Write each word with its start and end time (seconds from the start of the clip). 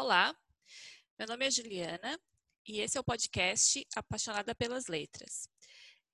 Olá, 0.00 0.32
meu 1.18 1.26
nome 1.26 1.44
é 1.44 1.50
Juliana 1.50 2.20
e 2.64 2.78
esse 2.78 2.96
é 2.96 3.00
o 3.00 3.04
podcast 3.04 3.84
Apaixonada 3.96 4.54
pelas 4.54 4.86
Letras. 4.86 5.48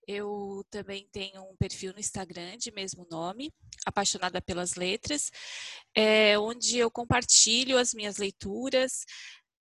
Eu 0.08 0.64
também 0.70 1.06
tenho 1.12 1.42
um 1.42 1.54
perfil 1.58 1.92
no 1.92 2.00
Instagram 2.00 2.56
de 2.56 2.72
mesmo 2.72 3.06
nome, 3.10 3.52
Apaixonada 3.84 4.40
pelas 4.40 4.76
Letras, 4.76 5.30
é, 5.94 6.38
onde 6.38 6.78
eu 6.78 6.90
compartilho 6.90 7.76
as 7.76 7.92
minhas 7.92 8.16
leituras, 8.16 9.04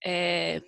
é, 0.02 0.62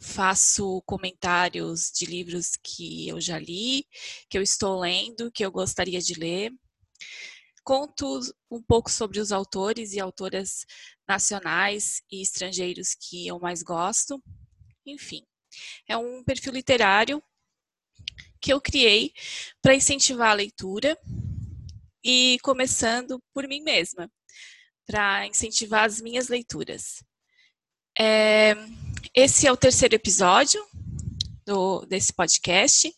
faço 0.00 0.82
comentários 0.86 1.90
de 1.94 2.06
livros 2.06 2.52
que 2.64 3.08
eu 3.08 3.20
já 3.20 3.38
li, 3.38 3.86
que 4.30 4.38
eu 4.38 4.42
estou 4.42 4.80
lendo, 4.80 5.30
que 5.30 5.44
eu 5.44 5.52
gostaria 5.52 6.00
de 6.00 6.14
ler. 6.14 6.50
Conto 7.64 8.20
um 8.50 8.60
pouco 8.60 8.90
sobre 8.90 9.20
os 9.20 9.30
autores 9.30 9.92
e 9.92 10.00
autoras 10.00 10.66
nacionais 11.06 12.02
e 12.10 12.20
estrangeiros 12.20 12.94
que 12.94 13.26
eu 13.26 13.38
mais 13.38 13.62
gosto. 13.62 14.22
Enfim, 14.84 15.24
é 15.86 15.96
um 15.96 16.24
perfil 16.24 16.52
literário 16.52 17.22
que 18.40 18.52
eu 18.52 18.60
criei 18.60 19.12
para 19.60 19.74
incentivar 19.74 20.30
a 20.30 20.34
leitura 20.34 20.98
e 22.04 22.38
começando 22.42 23.22
por 23.32 23.46
mim 23.46 23.62
mesma, 23.62 24.10
para 24.84 25.26
incentivar 25.26 25.84
as 25.84 26.00
minhas 26.00 26.28
leituras. 26.28 27.04
É, 27.96 28.54
esse 29.14 29.46
é 29.46 29.52
o 29.52 29.56
terceiro 29.56 29.94
episódio 29.94 30.60
do, 31.44 31.84
desse 31.86 32.12
podcast 32.12 32.92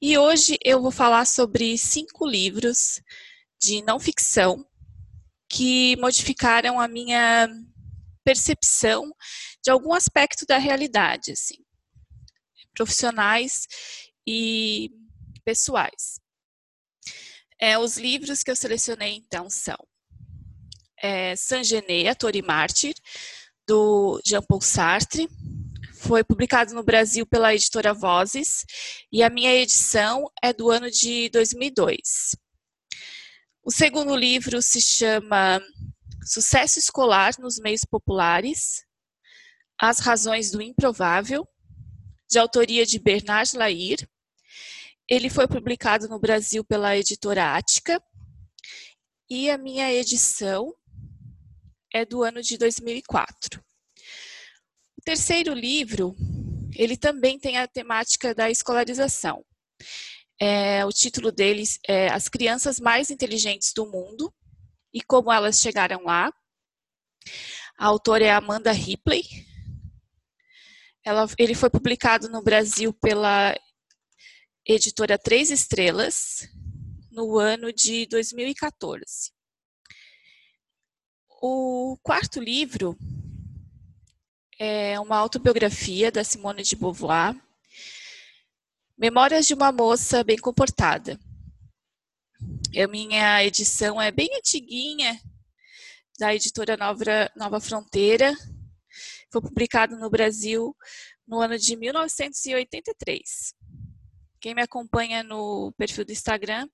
e 0.00 0.18
hoje 0.18 0.58
eu 0.64 0.82
vou 0.82 0.90
falar 0.90 1.26
sobre 1.26 1.78
cinco 1.78 2.26
livros 2.26 3.00
de 3.62 3.80
não 3.82 4.00
ficção 4.00 4.66
que 5.48 5.96
modificaram 5.96 6.80
a 6.80 6.88
minha 6.88 7.48
percepção 8.24 9.14
de 9.62 9.70
algum 9.70 9.92
aspecto 9.94 10.44
da 10.46 10.58
realidade, 10.58 11.32
assim, 11.32 11.56
profissionais 12.74 13.66
e 14.26 14.90
pessoais. 15.44 16.20
É, 17.60 17.78
os 17.78 17.96
livros 17.96 18.42
que 18.42 18.50
eu 18.50 18.56
selecionei 18.56 19.14
então 19.14 19.48
são 19.48 19.78
é, 21.00 21.36
Saint-Gené, 21.36 22.08
Ator 22.08 22.34
e 22.34 22.42
Mártir, 22.42 22.94
do 23.66 24.20
Jean-Paul 24.24 24.60
Sartre, 24.60 25.28
foi 25.94 26.24
publicado 26.24 26.74
no 26.74 26.82
Brasil 26.82 27.24
pela 27.24 27.54
editora 27.54 27.94
Vozes 27.94 28.64
e 29.12 29.22
a 29.22 29.30
minha 29.30 29.52
edição 29.54 30.28
é 30.42 30.52
do 30.52 30.70
ano 30.70 30.90
de 30.90 31.28
2002. 31.28 32.34
O 33.64 33.70
segundo 33.70 34.16
livro 34.16 34.60
se 34.60 34.80
chama 34.80 35.62
Sucesso 36.26 36.80
Escolar 36.80 37.38
nos 37.38 37.60
Meios 37.60 37.84
Populares: 37.88 38.84
As 39.80 40.00
Razões 40.00 40.50
do 40.50 40.60
Improvável, 40.60 41.46
de 42.28 42.40
autoria 42.40 42.84
de 42.84 42.98
Bernard 42.98 43.56
Lair. 43.56 44.04
Ele 45.08 45.30
foi 45.30 45.46
publicado 45.46 46.08
no 46.08 46.18
Brasil 46.18 46.64
pela 46.64 46.96
editora 46.96 47.54
Ática 47.54 48.02
e 49.30 49.48
a 49.48 49.56
minha 49.56 49.92
edição 49.92 50.74
é 51.94 52.04
do 52.04 52.24
ano 52.24 52.42
de 52.42 52.58
2004. 52.58 53.62
O 54.98 55.02
terceiro 55.04 55.54
livro, 55.54 56.16
ele 56.74 56.96
também 56.96 57.38
tem 57.38 57.58
a 57.58 57.68
temática 57.68 58.34
da 58.34 58.50
escolarização. 58.50 59.44
É, 60.44 60.84
o 60.84 60.90
título 60.90 61.30
deles 61.30 61.78
é 61.86 62.08
As 62.08 62.28
Crianças 62.28 62.80
Mais 62.80 63.10
Inteligentes 63.10 63.72
do 63.72 63.86
Mundo 63.86 64.34
e 64.92 65.00
Como 65.00 65.32
Elas 65.32 65.60
Chegaram 65.60 66.02
Lá. 66.02 66.32
A 67.78 67.86
autora 67.86 68.24
é 68.24 68.32
Amanda 68.32 68.72
Ripley. 68.72 69.22
Ela, 71.04 71.28
ele 71.38 71.54
foi 71.54 71.70
publicado 71.70 72.28
no 72.28 72.42
Brasil 72.42 72.92
pela 72.92 73.56
editora 74.66 75.16
Três 75.16 75.52
Estrelas 75.52 76.48
no 77.12 77.38
ano 77.38 77.72
de 77.72 78.06
2014. 78.06 79.32
O 81.40 81.96
quarto 82.02 82.40
livro 82.40 82.98
é 84.58 84.98
uma 84.98 85.18
autobiografia 85.18 86.10
da 86.10 86.24
Simone 86.24 86.64
de 86.64 86.74
Beauvoir 86.74 87.40
Memórias 88.96 89.46
de 89.46 89.54
uma 89.54 89.72
moça 89.72 90.22
bem 90.22 90.36
comportada. 90.36 91.18
A 92.76 92.86
minha 92.86 93.42
edição 93.42 94.00
é 94.00 94.10
bem 94.10 94.28
antiguinha, 94.36 95.18
da 96.18 96.34
editora 96.34 96.76
Nova, 96.76 97.04
Nova 97.34 97.60
Fronteira. 97.60 98.32
Foi 99.32 99.40
publicado 99.40 99.96
no 99.96 100.10
Brasil 100.10 100.76
no 101.26 101.40
ano 101.40 101.58
de 101.58 101.74
1983. 101.74 103.54
Quem 104.38 104.54
me 104.54 104.62
acompanha 104.62 105.22
no 105.22 105.72
perfil 105.78 106.04
do 106.04 106.12
Instagram, 106.12 106.68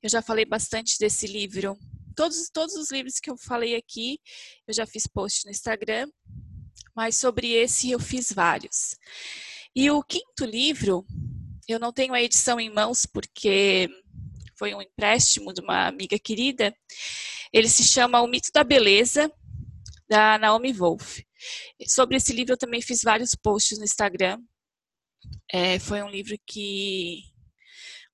eu 0.00 0.08
já 0.08 0.22
falei 0.22 0.44
bastante 0.44 0.96
desse 0.98 1.26
livro. 1.26 1.76
Todos, 2.14 2.48
todos 2.50 2.76
os 2.76 2.90
livros 2.92 3.18
que 3.18 3.30
eu 3.30 3.36
falei 3.36 3.74
aqui, 3.74 4.20
eu 4.66 4.72
já 4.72 4.86
fiz 4.86 5.06
post 5.08 5.44
no 5.44 5.50
Instagram, 5.50 6.08
mas 6.94 7.16
sobre 7.16 7.52
esse 7.52 7.90
eu 7.90 7.98
fiz 7.98 8.32
vários. 8.32 8.96
E 9.74 9.90
o 9.90 10.02
quinto 10.02 10.44
livro 10.44 11.04
eu 11.68 11.78
não 11.78 11.92
tenho 11.92 12.14
a 12.14 12.22
edição 12.22 12.58
em 12.58 12.70
mãos 12.70 13.04
porque 13.04 13.88
foi 14.58 14.74
um 14.74 14.82
empréstimo 14.82 15.52
de 15.52 15.60
uma 15.60 15.86
amiga 15.86 16.18
querida. 16.18 16.74
Ele 17.52 17.68
se 17.68 17.84
chama 17.84 18.20
O 18.22 18.26
Mito 18.26 18.50
da 18.52 18.64
Beleza, 18.64 19.30
da 20.08 20.38
Naomi 20.38 20.72
Wolf. 20.72 21.20
Sobre 21.86 22.16
esse 22.16 22.32
livro 22.32 22.54
eu 22.54 22.58
também 22.58 22.80
fiz 22.80 23.02
vários 23.02 23.34
posts 23.34 23.78
no 23.78 23.84
Instagram. 23.84 24.40
É, 25.52 25.78
foi 25.78 26.02
um 26.02 26.08
livro 26.08 26.36
que 26.46 27.22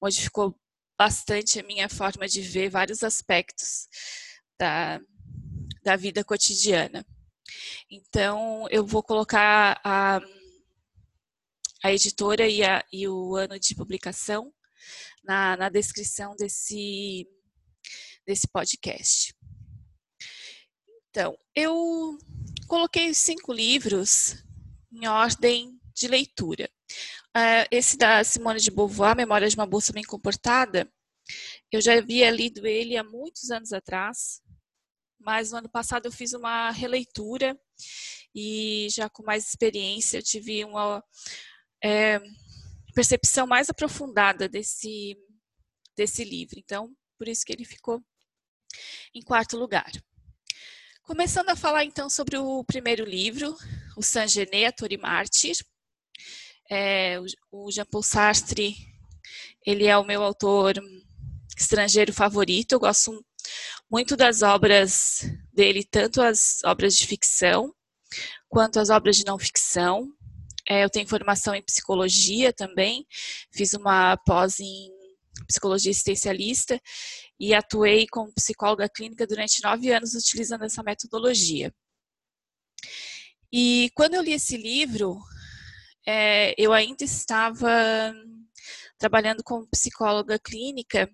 modificou 0.02 0.58
bastante 0.98 1.58
a 1.58 1.62
minha 1.62 1.88
forma 1.88 2.26
de 2.26 2.40
ver 2.40 2.68
vários 2.68 3.02
aspectos 3.02 3.88
da, 4.58 5.00
da 5.82 5.96
vida 5.96 6.24
cotidiana. 6.24 7.06
Então, 7.90 8.66
eu 8.70 8.84
vou 8.84 9.02
colocar 9.02 9.80
a 9.84 10.20
a 11.84 11.92
editora 11.92 12.48
e, 12.48 12.64
a, 12.64 12.82
e 12.90 13.06
o 13.06 13.36
ano 13.36 13.60
de 13.60 13.74
publicação 13.74 14.50
na, 15.22 15.54
na 15.54 15.68
descrição 15.68 16.34
desse, 16.34 17.28
desse 18.26 18.48
podcast. 18.48 19.34
Então, 21.10 21.36
eu 21.54 22.16
coloquei 22.66 23.10
os 23.10 23.18
cinco 23.18 23.52
livros 23.52 24.42
em 24.90 25.06
ordem 25.06 25.78
de 25.94 26.08
leitura. 26.08 26.70
Uh, 27.36 27.68
esse 27.70 27.98
da 27.98 28.24
Simone 28.24 28.60
de 28.60 28.70
Beauvoir, 28.70 29.14
Memória 29.14 29.46
de 29.46 29.54
uma 29.54 29.66
Bolsa 29.66 29.92
Bem 29.92 30.04
Comportada, 30.04 30.90
eu 31.70 31.82
já 31.82 31.98
havia 31.98 32.30
lido 32.30 32.66
ele 32.66 32.96
há 32.96 33.04
muitos 33.04 33.50
anos 33.50 33.74
atrás, 33.74 34.40
mas 35.20 35.52
no 35.52 35.58
ano 35.58 35.68
passado 35.68 36.06
eu 36.06 36.12
fiz 36.12 36.32
uma 36.32 36.70
releitura 36.70 37.54
e 38.34 38.88
já 38.90 39.10
com 39.10 39.22
mais 39.22 39.46
experiência 39.46 40.16
eu 40.16 40.22
tive 40.22 40.64
uma, 40.64 41.04
é, 41.84 42.18
percepção 42.94 43.46
mais 43.46 43.68
aprofundada 43.68 44.48
desse, 44.48 45.18
desse 45.94 46.24
livro. 46.24 46.58
Então, 46.58 46.90
por 47.18 47.28
isso 47.28 47.44
que 47.44 47.52
ele 47.52 47.64
ficou 47.64 48.02
em 49.14 49.20
quarto 49.20 49.58
lugar. 49.58 49.92
Começando 51.02 51.50
a 51.50 51.56
falar 51.56 51.84
então 51.84 52.08
sobre 52.08 52.38
o 52.38 52.64
primeiro 52.64 53.04
livro, 53.04 53.54
o 53.94 54.02
Saint-Gené, 54.02 54.64
Ator 54.64 54.90
e 54.90 54.96
Mártir. 54.96 55.56
É, 56.70 57.20
o 57.52 57.70
Jean-Paul 57.70 58.02
Sartre, 58.02 58.74
ele 59.66 59.86
é 59.86 59.98
o 59.98 60.04
meu 60.04 60.22
autor 60.22 60.82
estrangeiro 61.54 62.14
favorito. 62.14 62.72
Eu 62.72 62.80
gosto 62.80 63.22
muito 63.90 64.16
das 64.16 64.40
obras 64.40 65.20
dele, 65.52 65.84
tanto 65.84 66.22
as 66.22 66.60
obras 66.64 66.96
de 66.96 67.06
ficção 67.06 67.74
quanto 68.48 68.80
as 68.80 68.88
obras 68.88 69.16
de 69.16 69.26
não 69.26 69.38
ficção. 69.38 70.10
É, 70.68 70.84
eu 70.84 70.90
tenho 70.90 71.06
formação 71.06 71.54
em 71.54 71.62
psicologia 71.62 72.52
também, 72.52 73.06
fiz 73.52 73.74
uma 73.74 74.16
pós 74.16 74.60
em 74.60 74.90
psicologia 75.46 75.90
existencialista 75.90 76.80
e 77.38 77.52
atuei 77.52 78.06
como 78.06 78.32
psicóloga 78.32 78.88
clínica 78.88 79.26
durante 79.26 79.62
nove 79.62 79.92
anos 79.92 80.14
utilizando 80.14 80.64
essa 80.64 80.82
metodologia. 80.82 81.74
E 83.52 83.90
quando 83.94 84.14
eu 84.14 84.22
li 84.22 84.32
esse 84.32 84.56
livro, 84.56 85.20
é, 86.06 86.54
eu 86.58 86.72
ainda 86.72 87.04
estava 87.04 88.14
trabalhando 88.98 89.42
como 89.42 89.68
psicóloga 89.68 90.38
clínica 90.38 91.10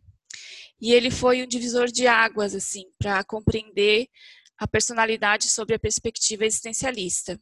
e 0.81 0.93
ele 0.93 1.11
foi 1.11 1.43
um 1.43 1.47
divisor 1.47 1.89
de 1.89 2.07
águas 2.07 2.55
assim 2.55 2.85
para 2.99 3.23
compreender 3.25 4.09
a 4.59 4.67
personalidade 4.67 5.49
sobre 5.49 5.75
a 5.75 5.79
perspectiva 5.79 6.45
existencialista. 6.45 7.39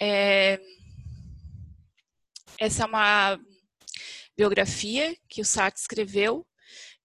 É, 0.00 0.60
essa 2.58 2.84
é 2.84 2.86
uma 2.86 3.40
biografia 4.36 5.16
que 5.28 5.40
o 5.40 5.44
Sartre 5.44 5.80
escreveu 5.80 6.46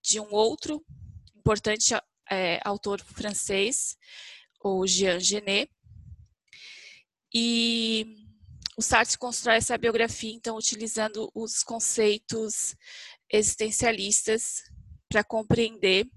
de 0.01 0.19
um 0.19 0.31
outro 0.31 0.83
importante 1.35 1.93
é, 2.29 2.59
autor 2.63 3.01
francês, 3.01 3.97
o 4.63 4.85
Jean 4.85 5.19
Genet. 5.19 5.71
E 7.33 8.05
o 8.77 8.81
Sartre 8.81 9.17
constrói 9.17 9.55
essa 9.55 9.77
biografia, 9.77 10.33
então, 10.33 10.57
utilizando 10.57 11.29
os 11.33 11.63
conceitos 11.63 12.75
existencialistas 13.31 14.63
para 15.09 15.23
compreender 15.23 16.07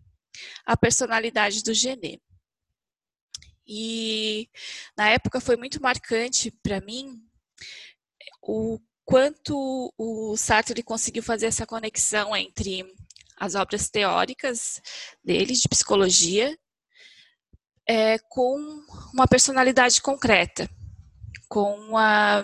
a 0.64 0.76
personalidade 0.76 1.62
do 1.62 1.75
Genet. 1.75 2.20
E 3.72 4.50
na 4.96 5.11
época 5.11 5.40
foi 5.40 5.56
muito 5.56 5.81
marcante 5.81 6.50
para 6.50 6.81
mim 6.81 7.22
o 8.43 8.81
quanto 9.05 9.94
o 9.96 10.37
Sartre 10.37 10.82
conseguiu 10.82 11.22
fazer 11.22 11.46
essa 11.46 11.64
conexão 11.64 12.34
entre 12.34 12.84
as 13.37 13.55
obras 13.55 13.88
teóricas 13.88 14.81
dele 15.22 15.55
de 15.55 15.69
psicologia 15.69 16.58
é, 17.87 18.19
com 18.28 18.56
uma 19.14 19.28
personalidade 19.28 20.02
concreta, 20.02 20.69
com 21.49 21.96
a, 21.96 22.43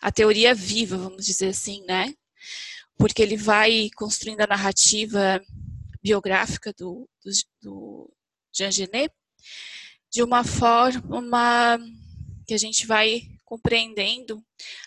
a 0.00 0.10
teoria 0.10 0.56
viva, 0.56 0.96
vamos 0.96 1.24
dizer 1.24 1.50
assim, 1.50 1.84
né? 1.86 2.12
Porque 2.98 3.22
ele 3.22 3.36
vai 3.36 3.90
construindo 3.94 4.40
a 4.40 4.46
narrativa 4.48 5.40
biográfica 6.02 6.72
do, 6.76 7.08
do, 7.24 7.30
do 7.62 8.12
Jean 8.52 8.72
Genet 8.72 9.14
de 10.10 10.22
uma 10.22 10.44
forma 10.44 11.78
que 12.46 12.54
a 12.54 12.58
gente 12.58 12.86
vai 12.86 13.22
compreendendo 13.44 14.44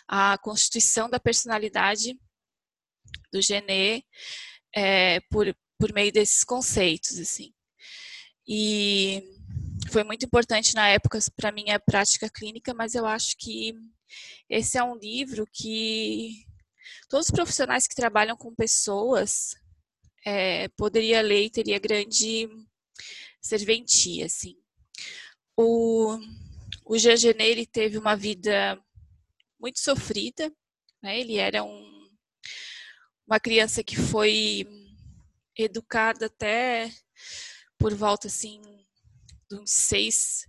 a 0.07 0.37
constituição 0.37 1.09
da 1.09 1.19
personalidade 1.19 2.19
do 3.31 3.41
Genet 3.41 4.05
é, 4.75 5.19
por, 5.29 5.55
por 5.77 5.93
meio 5.93 6.11
desses 6.11 6.43
conceitos, 6.43 7.17
assim. 7.19 7.53
E 8.47 9.23
foi 9.91 10.03
muito 10.03 10.25
importante 10.25 10.75
na 10.75 10.89
época 10.89 11.19
para 11.35 11.51
minha 11.51 11.79
prática 11.79 12.29
clínica, 12.29 12.73
mas 12.73 12.95
eu 12.95 13.05
acho 13.05 13.35
que 13.37 13.73
esse 14.49 14.77
é 14.77 14.83
um 14.83 14.95
livro 14.95 15.47
que 15.51 16.45
todos 17.07 17.27
os 17.27 17.31
profissionais 17.31 17.87
que 17.87 17.95
trabalham 17.95 18.35
com 18.35 18.53
pessoas 18.53 19.55
é, 20.25 20.67
poderia 20.69 21.21
ler 21.21 21.45
e 21.45 21.49
teria 21.49 21.79
grande 21.79 22.49
serventia, 23.41 24.25
assim. 24.25 24.55
O, 25.61 26.17
o 26.85 26.97
Jean 26.97 27.17
Genet, 27.17 27.49
ele 27.49 27.65
teve 27.65 27.97
uma 27.97 28.15
vida 28.15 28.81
muito 29.59 29.77
sofrida, 29.81 30.49
né? 31.03 31.19
Ele 31.19 31.35
era 31.35 31.65
um, 31.65 32.09
uma 33.27 33.41
criança 33.41 33.83
que 33.83 33.97
foi 33.97 34.65
educada 35.57 36.27
até 36.27 36.89
por 37.77 37.93
volta, 37.93 38.27
assim, 38.27 38.61
de 39.49 39.57
uns 39.59 39.71
seis, 39.71 40.45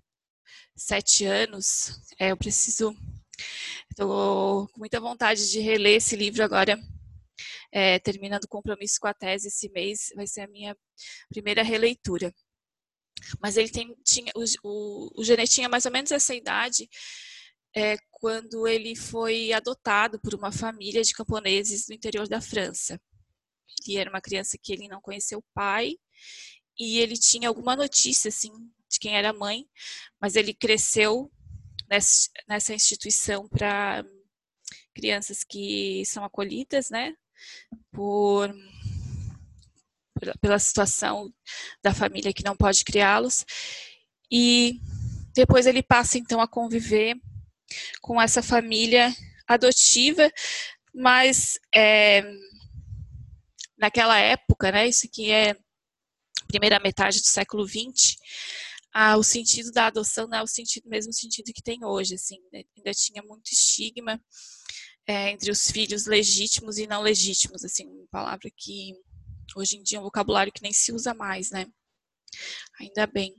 sete 0.77 1.25
anos. 1.25 2.01
É, 2.17 2.31
eu 2.31 2.37
preciso... 2.37 2.95
Estou 3.91 4.69
com 4.69 4.79
muita 4.79 5.01
vontade 5.01 5.51
de 5.51 5.59
reler 5.59 5.97
esse 5.97 6.15
livro 6.15 6.45
agora 6.45 6.79
é, 7.73 7.99
terminando 7.99 8.45
o 8.45 8.49
compromisso 8.49 9.01
com 9.01 9.09
a 9.09 9.15
tese 9.15 9.49
esse 9.49 9.69
mês, 9.71 10.13
vai 10.15 10.27
ser 10.27 10.43
a 10.43 10.49
minha 10.49 10.77
primeira 11.29 11.65
releitura. 11.65 12.33
Mas 13.41 13.57
ele 13.57 13.69
tem, 13.69 13.95
tinha, 14.05 14.33
o, 14.35 14.45
o, 14.63 15.21
o 15.21 15.25
Genet 15.25 15.51
tinha 15.51 15.69
mais 15.69 15.87
ou 15.87 15.93
menos 15.93 16.11
essa 16.11 16.35
idade 16.35 16.89
é, 17.75 17.97
quando 18.11 18.67
ele 18.67 18.97
foi 18.97 19.53
adotado 19.53 20.21
por 20.21 20.35
uma 20.35 20.53
família 20.53 21.03
de 21.03 21.15
camponeses 21.15 21.87
do 21.87 21.95
interior 21.95 22.29
da 22.29 22.41
França. 22.41 23.01
Ele 23.87 23.99
era 23.99 24.11
uma 24.11 24.21
criança 24.21 24.59
que 24.61 24.73
ele 24.73 24.89
não 24.89 25.01
conheceu 25.01 25.39
o 25.39 25.45
pai 25.55 25.95
e 26.79 26.99
ele 26.99 27.17
tinha 27.17 27.49
alguma 27.49 27.77
notícia 27.77 28.29
assim 28.29 28.51
de 28.89 28.99
quem 28.99 29.17
era 29.17 29.31
a 29.31 29.35
mãe, 29.35 29.67
mas 30.21 30.35
ele 30.35 30.53
cresceu 30.53 31.31
nessa, 31.89 32.29
nessa 32.49 32.75
instituição 32.75 33.49
para 33.49 34.05
crianças 34.95 35.45
que 35.45 36.05
são 36.07 36.25
acolhidas, 36.25 36.91
né, 36.91 37.15
por 37.93 38.53
pela 40.41 40.59
situação 40.59 41.33
da 41.83 41.95
família 41.95 42.33
que 42.33 42.45
não 42.45 42.57
pode 42.57 42.85
criá-los. 42.85 43.45
E 44.31 44.81
depois 45.35 45.67
ele 45.67 45.83
passa 45.83 46.19
então 46.19 46.41
a 46.41 46.49
conviver 46.49 47.17
com 48.01 48.21
essa 48.21 48.43
família 48.43 49.15
adotiva, 49.47 50.31
mas 50.95 51.59
é, 51.75 52.23
naquela 53.79 54.19
época, 54.19 54.71
né, 54.71 54.89
isso 54.89 55.07
aqui 55.07 55.31
é 55.31 55.57
primeira 56.47 56.81
metade 56.81 57.21
do 57.21 57.27
século 57.27 57.67
XX, 57.67 58.17
ah, 58.93 59.17
o 59.17 59.23
sentido 59.23 59.71
da 59.71 59.87
adoção 59.87 60.27
não 60.27 60.39
é 60.39 60.43
o 60.43 60.49
sentido 60.49 60.89
mesmo 60.89 61.13
sentido 61.13 61.53
que 61.53 61.63
tem 61.63 61.85
hoje, 61.85 62.15
assim, 62.15 62.39
né, 62.53 62.63
ainda 62.77 62.93
tinha 62.93 63.23
muito 63.23 63.53
estigma 63.53 64.21
é, 65.07 65.31
entre 65.31 65.51
os 65.51 65.71
filhos 65.71 66.07
legítimos 66.07 66.79
e 66.79 66.87
não 66.87 67.01
legítimos, 67.01 67.65
assim, 67.65 67.87
uma 67.87 68.07
palavra 68.11 68.51
que 68.57 68.95
hoje 69.57 69.77
em 69.77 69.83
dia 69.83 69.99
é 69.99 70.01
um 70.01 70.05
vocabulário 70.05 70.53
que 70.53 70.63
nem 70.63 70.73
se 70.73 70.93
usa 70.93 71.15
mais, 71.15 71.51
né? 71.51 71.67
Ainda 72.81 73.07
bem. 73.07 73.35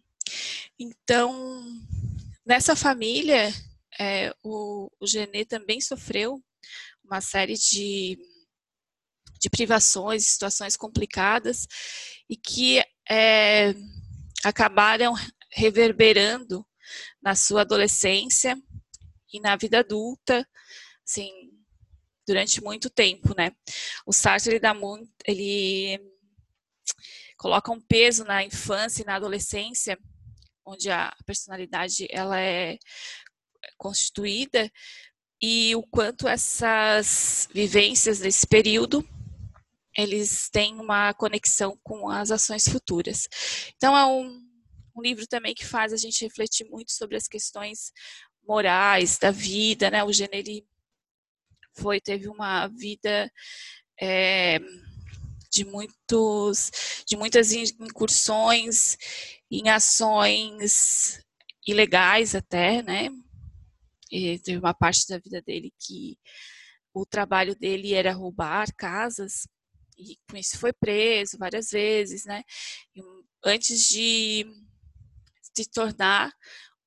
Então, 0.80 1.64
nessa 2.46 2.76
família, 2.76 3.52
é, 4.00 4.34
o, 4.44 4.90
o 5.00 5.08
Genê 5.08 5.46
também 5.46 5.80
sofreu 5.80 6.42
uma 7.04 7.22
série 7.22 7.56
de, 7.56 8.18
de 9.40 9.50
privações, 9.50 10.28
situações 10.28 10.78
complicadas 10.78 11.68
e 12.30 12.36
que 12.36 12.82
é, 13.10 13.74
acabaram 14.44 15.14
reverberando 15.52 16.66
na 17.22 17.36
sua 17.36 17.62
adolescência 17.62 18.56
e 19.34 19.40
na 19.40 19.56
vida 19.56 19.80
adulta, 19.80 20.48
assim, 21.08 21.51
durante 22.28 22.62
muito 22.62 22.90
tempo, 22.90 23.36
né? 23.36 23.52
O 24.06 24.14
Sartre 24.14 24.52
ele 24.52 24.60
dá 24.60 24.74
muito, 24.74 25.10
ele 25.26 26.00
coloca 27.38 27.72
um 27.72 27.82
peso 27.82 28.24
na 28.24 28.44
infância 28.44 29.02
e 29.02 29.06
na 29.06 29.16
adolescência, 29.16 29.98
onde 30.66 30.90
a 30.90 31.16
personalidade 31.26 32.08
ela 32.10 32.40
é 32.40 32.78
constituída 33.78 34.72
e 35.42 35.76
o 35.76 35.84
quanto 35.84 36.28
essas 36.28 37.50
vivências 37.52 38.20
desse 38.20 38.46
período 38.46 39.08
eles 39.98 40.50
têm 40.50 40.80
uma 40.80 41.14
conexão 41.14 41.78
com 41.84 42.10
as 42.10 42.32
ações 42.32 42.68
futuras. 42.68 43.28
Então 43.76 43.98
é 43.98 44.06
um, 44.06 44.42
um 44.96 45.02
livro 45.02 45.28
também 45.28 45.54
que 45.54 45.66
faz 45.66 45.92
a 45.92 45.98
gente 45.98 46.24
refletir 46.24 46.66
muito 46.70 46.92
sobre 46.92 47.18
as 47.18 47.28
questões 47.28 47.92
morais 48.48 49.18
da 49.18 49.32
vida, 49.32 49.90
né? 49.92 50.04
O 50.04 50.14
gênero 50.14 50.50
foi 51.76 52.00
teve 52.02 52.28
uma 52.28 52.68
vida 52.68 53.32
é, 54.00 54.60
de 55.52 55.66
muitos 55.66 56.72
de 57.06 57.18
muitas 57.18 57.52
incursões 57.52 58.98
em 59.50 59.70
ações 59.70 61.20
ilegais 61.68 62.34
até, 62.36 62.82
né? 62.82 63.10
E 64.12 64.40
teve 64.40 64.58
uma 64.58 64.74
parte 64.74 65.08
da 65.08 65.20
vida 65.20 65.42
dele 65.42 65.74
que 65.80 66.18
o 66.94 67.06
trabalho 67.06 67.56
dele 67.56 67.94
era 67.94 68.14
roubar 68.14 68.74
casas 68.76 69.48
e 69.98 70.18
com 70.30 70.38
isso 70.38 70.58
foi 70.58 70.74
preso 70.74 71.38
várias 71.38 71.70
vezes, 71.70 72.26
né? 72.26 72.44
E 72.96 73.02
antes 73.46 73.88
de 73.88 74.46
se 75.54 75.70
tornar 75.70 76.34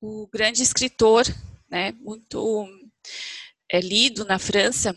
o 0.01 0.27
grande 0.27 0.61
escritor, 0.61 1.23
né? 1.69 1.91
Muito 1.93 2.67
é, 3.71 3.79
lido 3.79 4.25
na 4.25 4.39
França 4.39 4.95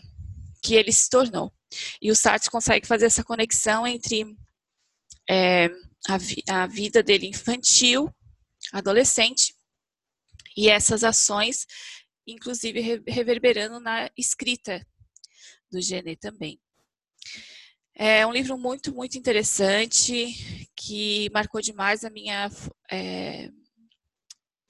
que 0.61 0.75
ele 0.75 0.91
se 0.91 1.09
tornou. 1.09 1.53
E 2.01 2.11
o 2.11 2.15
Sartre 2.15 2.49
consegue 2.49 2.87
fazer 2.87 3.05
essa 3.05 3.23
conexão 3.23 3.85
entre 3.85 4.25
é, 5.29 5.69
a, 6.07 6.17
vi 6.17 6.43
a 6.47 6.65
vida 6.67 7.03
dele 7.03 7.27
infantil, 7.27 8.13
adolescente, 8.71 9.53
e 10.57 10.69
essas 10.69 11.03
ações, 11.03 11.65
inclusive 12.27 13.01
reverberando 13.07 13.79
na 13.79 14.09
escrita 14.17 14.85
do 15.71 15.81
Genet 15.81 16.19
também. 16.19 16.59
É 17.95 18.25
um 18.25 18.31
livro 18.31 18.57
muito, 18.57 18.93
muito 18.93 19.17
interessante, 19.17 20.69
que 20.75 21.29
marcou 21.33 21.61
demais 21.61 22.03
a 22.03 22.09
minha 22.09 22.49
é, 22.89 23.51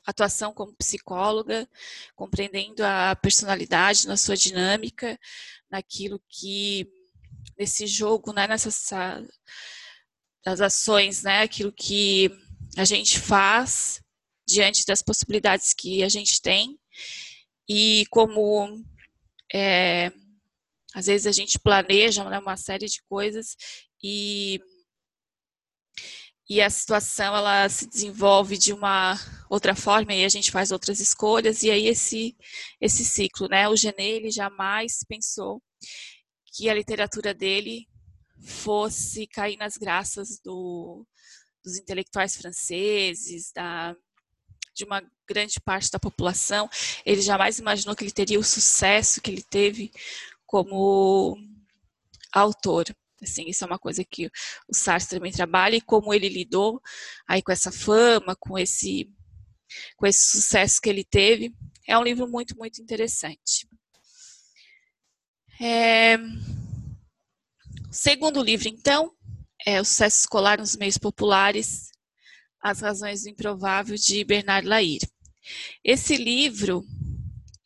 atuação 0.10 0.54
como 0.54 0.76
psicóloga, 0.76 1.68
compreendendo 2.16 2.84
a 2.84 3.16
personalidade 3.16 4.08
na 4.08 4.18
sua 4.18 4.36
dinâmica, 4.36 5.20
naquilo 5.70 6.22
que 6.28 6.88
nesse 7.58 7.86
jogo, 7.88 8.32
né, 8.34 8.48
nessas 8.48 8.90
das 10.44 10.62
ações, 10.62 11.24
né, 11.24 11.42
aquilo 11.42 11.72
que 11.72 12.32
a 12.78 12.86
gente 12.86 13.20
faz 13.20 14.02
diante 14.48 14.86
das 14.86 15.02
possibilidades 15.02 15.74
que 15.74 16.04
a 16.04 16.10
gente 16.10 16.42
tem. 16.42 16.80
E 17.68 18.06
como 18.10 18.84
é, 19.54 20.12
às 20.94 21.06
vezes 21.06 21.28
a 21.28 21.32
gente 21.32 21.60
planeja 21.60 22.28
né, 22.30 22.40
uma 22.40 22.58
série 22.58 22.88
de 22.88 23.02
coisas 23.04 23.56
e 24.02 24.60
e 26.50 26.62
a 26.64 26.70
situação 26.70 27.36
ela 27.36 27.70
se 27.70 27.88
desenvolve 27.88 28.58
de 28.58 28.74
uma 28.74 29.20
outra 29.50 29.76
forma 29.76 30.14
e 30.14 30.24
a 30.24 30.30
gente 30.30 30.52
faz 30.52 30.72
outras 30.72 31.00
escolhas 31.00 31.64
e 31.64 31.72
aí 31.72 31.88
esse 31.88 32.38
esse 32.80 33.04
ciclo, 33.04 33.48
né? 33.48 33.68
O 33.68 33.76
Genet 33.76 34.18
ele 34.18 34.32
jamais 34.32 35.00
pensou 35.08 35.62
que 36.54 36.70
a 36.70 36.74
literatura 36.74 37.34
dele 37.34 37.88
fosse 38.42 39.28
cair 39.28 39.58
nas 39.58 39.76
graças 39.76 40.40
do, 40.44 41.06
dos 41.64 41.78
intelectuais 41.78 42.36
franceses, 42.38 43.52
da, 43.54 43.96
de 44.76 44.84
uma 44.86 45.04
grande 45.28 45.60
parte 45.60 45.92
da 45.92 46.00
população. 46.00 46.70
Ele 47.06 47.22
jamais 47.22 47.60
imaginou 47.60 47.96
que 47.96 48.04
ele 48.04 48.12
teria 48.12 48.40
o 48.40 48.44
sucesso 48.44 49.22
que 49.22 49.30
ele 49.30 49.44
teve 49.44 49.92
como 50.46 51.38
autor. 52.32 52.86
Assim, 53.22 53.44
isso 53.48 53.66
é 53.66 53.68
uma 53.68 53.80
coisa 53.80 54.04
que 54.04 54.28
o 54.68 54.74
Sartre 54.74 55.18
também 55.18 55.32
trabalha 55.32 55.76
e 55.76 55.82
como 55.82 56.14
ele 56.14 56.30
lidou 56.30 56.82
aí 57.28 57.42
com 57.42 57.52
essa 57.52 57.72
fama, 57.72 58.36
com 58.36 58.58
esse 58.58 59.10
com 59.98 60.06
esse 60.06 60.32
sucesso 60.32 60.82
que 60.82 60.90
ele 60.90 61.04
teve. 61.04 61.54
É 61.88 61.98
um 61.98 62.04
livro 62.04 62.28
muito, 62.28 62.58
muito 62.58 62.82
interessante. 62.82 63.68
É... 65.62 66.18
O 66.18 67.94
segundo 67.94 68.42
livro, 68.42 68.68
então, 68.68 69.12
é 69.66 69.82
O 69.82 69.86
Sucesso 69.86 70.20
Escolar 70.20 70.60
nos 70.60 70.76
Meios 70.76 70.98
Populares, 70.98 71.90
As 72.62 72.82
Razões 72.82 73.24
do 73.24 73.30
Improvável, 73.30 73.96
de 73.96 74.24
Bernard 74.24 74.68
Lair. 74.68 75.02
Esse 75.84 76.16
livro 76.16 76.86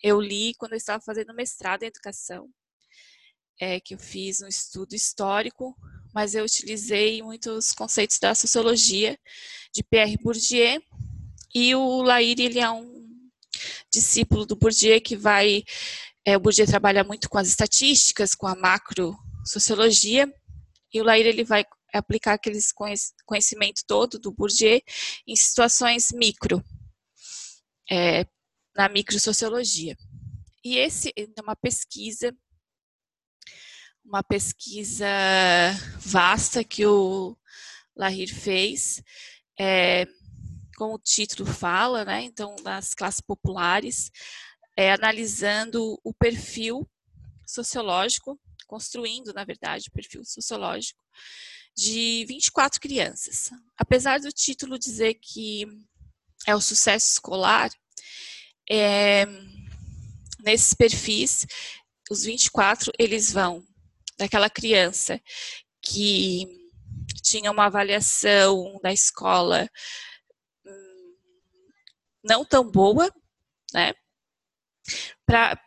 eu 0.01 0.19
li 0.19 0.53
quando 0.55 0.73
eu 0.73 0.77
estava 0.77 1.01
fazendo 1.01 1.33
mestrado 1.33 1.83
em 1.83 1.87
educação 1.87 2.49
é, 3.59 3.79
que 3.79 3.93
eu 3.93 3.99
fiz 3.99 4.41
um 4.41 4.47
estudo 4.47 4.93
histórico, 4.93 5.75
mas 6.13 6.35
eu 6.35 6.43
utilizei 6.43 7.21
muitos 7.21 7.71
conceitos 7.71 8.19
da 8.19 8.35
sociologia 8.35 9.17
de 9.73 9.83
Pierre 9.83 10.17
Bourdieu 10.17 10.81
e 11.53 11.75
o 11.75 12.01
Lair 12.01 12.35
ele 12.39 12.59
é 12.59 12.69
um 12.69 13.29
discípulo 13.91 14.45
do 14.45 14.55
Bourdieu 14.55 14.99
que 15.01 15.15
vai 15.15 15.63
é, 16.25 16.37
o 16.37 16.39
Bourdieu 16.39 16.65
trabalha 16.65 17.03
muito 17.03 17.29
com 17.29 17.37
as 17.37 17.47
estatísticas, 17.47 18.33
com 18.33 18.47
a 18.47 18.55
macro 18.55 19.15
sociologia 19.45 20.33
e 20.93 21.01
o 21.01 21.03
Lair 21.03 21.25
ele 21.25 21.43
vai 21.43 21.65
aplicar 21.93 22.33
aqueles 22.33 22.71
conhecimento 23.25 23.83
todo 23.85 24.17
do 24.17 24.31
Bourdieu 24.31 24.81
em 25.27 25.35
situações 25.35 26.11
micro, 26.11 26.63
é, 27.91 28.25
na 28.75 28.89
microsociologia. 28.89 29.95
E 30.63 30.77
esse 30.77 31.13
é 31.15 31.41
uma 31.41 31.55
pesquisa 31.55 32.35
uma 34.05 34.21
pesquisa 34.21 35.07
vasta 35.99 36.63
que 36.63 36.85
o 36.85 37.37
Lahir 37.95 38.33
fez, 38.33 39.01
é, 39.57 40.05
como 40.83 40.95
o 40.95 40.99
título 40.99 41.49
fala, 41.49 42.03
né? 42.03 42.23
Então, 42.23 42.57
nas 42.61 42.93
classes 42.93 43.21
populares, 43.21 44.11
é, 44.75 44.91
analisando 44.91 45.97
o 46.03 46.13
perfil 46.13 46.85
sociológico, 47.47 48.37
construindo, 48.67 49.31
na 49.33 49.45
verdade, 49.45 49.87
o 49.87 49.93
perfil 49.93 50.25
sociológico 50.25 51.01
de 51.73 52.25
24 52.27 52.81
crianças. 52.81 53.49
Apesar 53.77 54.19
do 54.19 54.29
título 54.29 54.77
dizer 54.77 55.13
que 55.21 55.65
é 56.45 56.53
o 56.53 56.59
sucesso 56.59 57.11
escolar, 57.13 57.71
é, 58.69 59.25
nesses 60.43 60.73
perfis, 60.73 61.47
os 62.11 62.25
24, 62.25 62.91
eles 62.99 63.31
vão 63.31 63.65
daquela 64.17 64.49
criança 64.49 65.17
que 65.81 66.45
tinha 67.21 67.51
uma 67.51 67.67
avaliação 67.67 68.77
da 68.83 68.91
escola 68.91 69.69
não 72.23 72.45
tão 72.45 72.69
boa, 72.69 73.11
né? 73.73 73.93
Para 75.25 75.59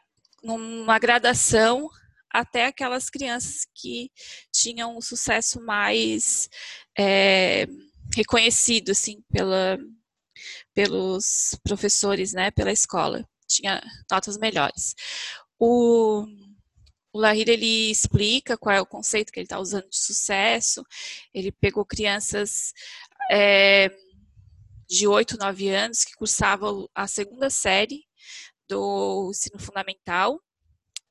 uma 0.43 0.99
gradação 0.99 1.89
até 2.31 2.67
aquelas 2.67 3.09
crianças 3.09 3.67
que 3.75 4.11
tinham 4.53 4.97
um 4.97 5.01
sucesso 5.01 5.61
mais 5.63 6.49
é, 6.99 7.67
reconhecido, 8.15 8.91
assim, 8.91 9.23
pela, 9.33 9.79
pelos 10.75 11.59
professores, 11.63 12.33
né, 12.33 12.51
pela 12.51 12.73
escola, 12.73 13.27
tinha 13.49 13.83
notas 14.11 14.37
melhores. 14.39 14.95
O 15.59 16.27
o 17.17 17.19
Lahir 17.19 17.49
ele 17.49 17.91
explica 17.91 18.59
qual 18.59 18.77
é 18.77 18.81
o 18.81 18.85
conceito 18.85 19.33
que 19.33 19.41
ele 19.41 19.47
está 19.47 19.59
usando 19.59 19.89
de 19.89 19.97
sucesso. 19.97 20.85
Ele 21.33 21.51
pegou 21.51 21.83
crianças 21.83 22.75
é, 23.31 23.91
de 24.89 25.07
8, 25.07 25.37
9 25.39 25.69
anos 25.69 26.05
que 26.05 26.15
cursavam 26.15 26.89
a 26.95 27.07
segunda 27.07 27.51
série 27.51 28.05
do 28.69 29.31
ensino 29.31 29.59
fundamental 29.59 30.41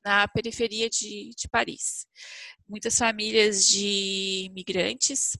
na 0.04 0.28
periferia 0.28 0.88
de, 0.88 1.30
de 1.36 1.48
Paris. 1.48 2.06
Muitas 2.68 2.96
famílias 2.96 3.66
de 3.66 4.46
imigrantes. 4.46 5.36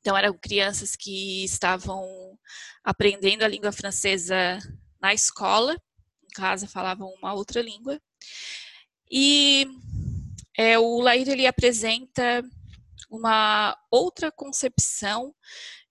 Então, 0.00 0.16
eram 0.16 0.36
crianças 0.36 0.96
que 0.96 1.44
estavam 1.44 2.38
aprendendo 2.82 3.42
a 3.42 3.48
língua 3.48 3.72
francesa 3.72 4.58
na 5.00 5.14
escola, 5.14 5.80
em 6.22 6.28
casa 6.34 6.66
falavam 6.66 7.08
uma 7.18 7.32
outra 7.32 7.62
língua, 7.62 8.00
e 9.10 9.66
é, 10.56 10.78
o 10.78 11.00
Lair 11.00 11.28
ele 11.28 11.46
apresenta 11.46 12.42
uma 13.10 13.78
outra 13.90 14.32
concepção 14.32 15.34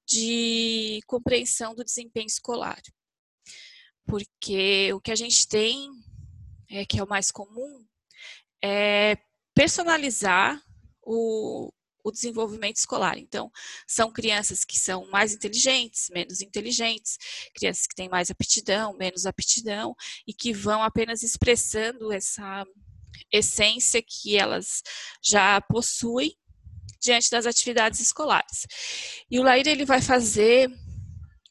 de 0.06 1.00
compreensão 1.08 1.74
do 1.76 1.84
desempenho 1.84 2.28
escolar. 2.28 2.82
Porque 4.06 4.92
o 4.94 5.00
que 5.00 5.12
a 5.12 5.16
gente 5.16 5.48
tem, 5.48 5.90
é, 6.70 6.86
que 6.86 7.00
é 7.00 7.04
o 7.04 7.08
mais 7.08 7.32
comum, 7.32 7.86
é 8.64 9.18
personalizar 9.56 10.62
o, 11.02 11.72
o 12.04 12.12
desenvolvimento 12.12 12.78
escolar. 12.78 13.18
Então, 13.18 13.52
são 13.88 14.12
crianças 14.12 14.66
que 14.66 14.78
são 14.78 15.10
mais 15.10 15.34
inteligentes, 15.34 16.10
menos 16.10 16.42
inteligentes, 16.42 17.18
crianças 17.56 17.88
que 17.88 17.96
têm 17.96 18.10
mais 18.10 18.30
aptidão, 18.30 18.94
menos 18.98 19.26
aptidão, 19.26 19.96
e 20.28 20.34
que 20.34 20.54
vão 20.54 20.84
apenas 20.84 21.24
expressando 21.24 22.12
essa 22.12 22.66
essência 23.32 24.02
que 24.02 24.38
elas 24.38 24.82
já 25.22 25.62
possuem 25.62 26.36
diante 27.04 27.30
das 27.30 27.46
atividades 27.46 28.00
escolares. 28.00 28.66
E 29.30 29.40
o 29.40 29.44
Laíra 29.44 29.70
ele 29.70 29.86
vai 29.86 30.02
fazer, 30.02 30.72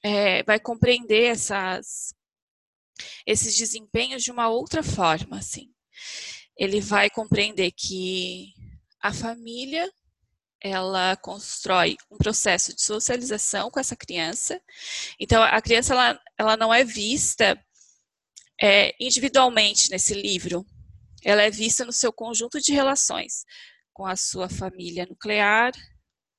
é, 0.03 0.43
vai 0.45 0.59
compreender 0.59 1.25
essas, 1.25 2.15
esses 3.27 3.57
desempenhos 3.57 4.23
de 4.23 4.31
uma 4.31 4.49
outra 4.49 4.83
forma, 4.83 5.39
assim. 5.39 5.69
Ele 6.57 6.81
vai 6.81 7.11
compreender 7.11 7.71
que 7.73 8.53
a 9.01 9.13
família 9.13 9.91
ela 10.65 11.17
constrói 11.17 11.97
um 12.11 12.17
processo 12.17 12.75
de 12.75 12.83
socialização 12.83 13.69
com 13.71 13.81
essa 13.81 13.97
criança. 13.97 14.61
Então, 15.19 15.43
a 15.43 15.61
criança 15.61 15.93
ela, 15.93 16.21
ela 16.39 16.57
não 16.57 16.73
é 16.73 16.85
vista 16.85 17.61
é, 18.61 18.95
individualmente 19.01 19.91
nesse 19.91 20.15
livro, 20.15 20.65
ela 21.25 21.43
é 21.43 21.51
vista 21.51 21.85
no 21.85 21.93
seu 21.93 22.13
conjunto 22.13 22.61
de 22.61 22.73
relações 22.73 23.45
com 23.93 24.07
a 24.07 24.17
sua 24.17 24.49
família 24.49 25.07
nuclear, 25.07 25.73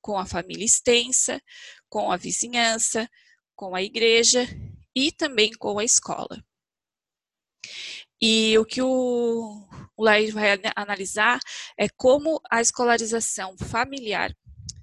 com 0.01 0.17
a 0.17 0.25
família 0.25 0.65
extensa, 0.65 1.41
com 1.89 2.12
a 2.12 2.17
vizinhança, 2.17 3.10
com 3.55 3.75
a 3.75 3.81
igreja 3.81 4.45
e 4.95 5.12
também 5.12 5.51
com 5.51 5.79
a 5.79 5.83
escola. 5.83 6.43
E 8.22 8.57
o 8.57 8.65
que 8.65 8.81
o, 8.81 9.67
o 9.98 10.03
vai 10.33 10.60
analisar 10.75 11.39
é 11.77 11.88
como 11.89 12.41
a 12.50 12.62
escolarização 12.62 13.55
familiar, 13.57 14.33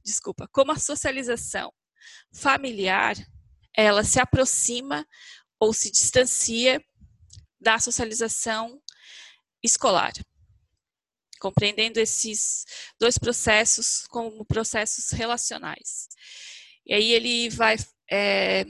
desculpa, 0.05 0.49
como 0.53 0.73
a 0.73 0.79
socialização 0.79 1.73
familiar, 2.33 3.17
ela 3.75 4.05
se 4.05 4.21
aproxima 4.21 5.07
ou 5.59 5.73
se 5.73 5.91
distancia 5.91 6.83
da 7.61 7.79
socialização 7.79 8.81
escolar, 9.63 10.13
compreendendo 11.41 11.99
esses 11.99 12.65
dois 13.01 13.19
processos 13.19 14.07
como 14.09 14.45
processos 14.45 15.11
relacionais. 15.11 16.09
E 16.87 16.95
aí 16.95 17.13
ele 17.13 17.49
vai 17.51 17.77
é, 18.11 18.65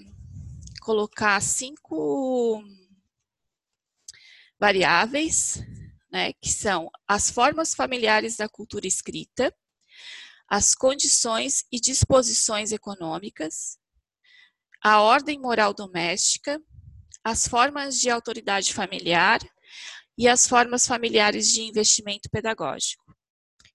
colocar 0.81 1.41
cinco 1.43 2.63
variáveis, 4.59 5.59
né, 6.13 6.33
que 6.35 6.51
são 6.51 6.91
as 7.07 7.31
formas 7.31 7.75
familiares 7.75 8.37
da 8.37 8.49
cultura 8.49 8.87
escrita, 8.87 9.55
as 10.49 10.75
condições 10.75 11.65
e 11.71 11.81
disposições 11.81 12.73
econômicas, 12.73 13.79
a 14.83 15.01
ordem 15.01 15.39
moral 15.39 15.73
doméstica, 15.73 16.61
as 17.23 17.47
formas 17.47 18.01
de 18.01 18.11
autoridade 18.11 18.75
familiar, 18.75 19.41
e 20.21 20.29
as 20.29 20.47
formas 20.47 20.87
familiares 20.87 21.51
de 21.51 21.63
investimento 21.63 22.29
pedagógico. 22.29 23.17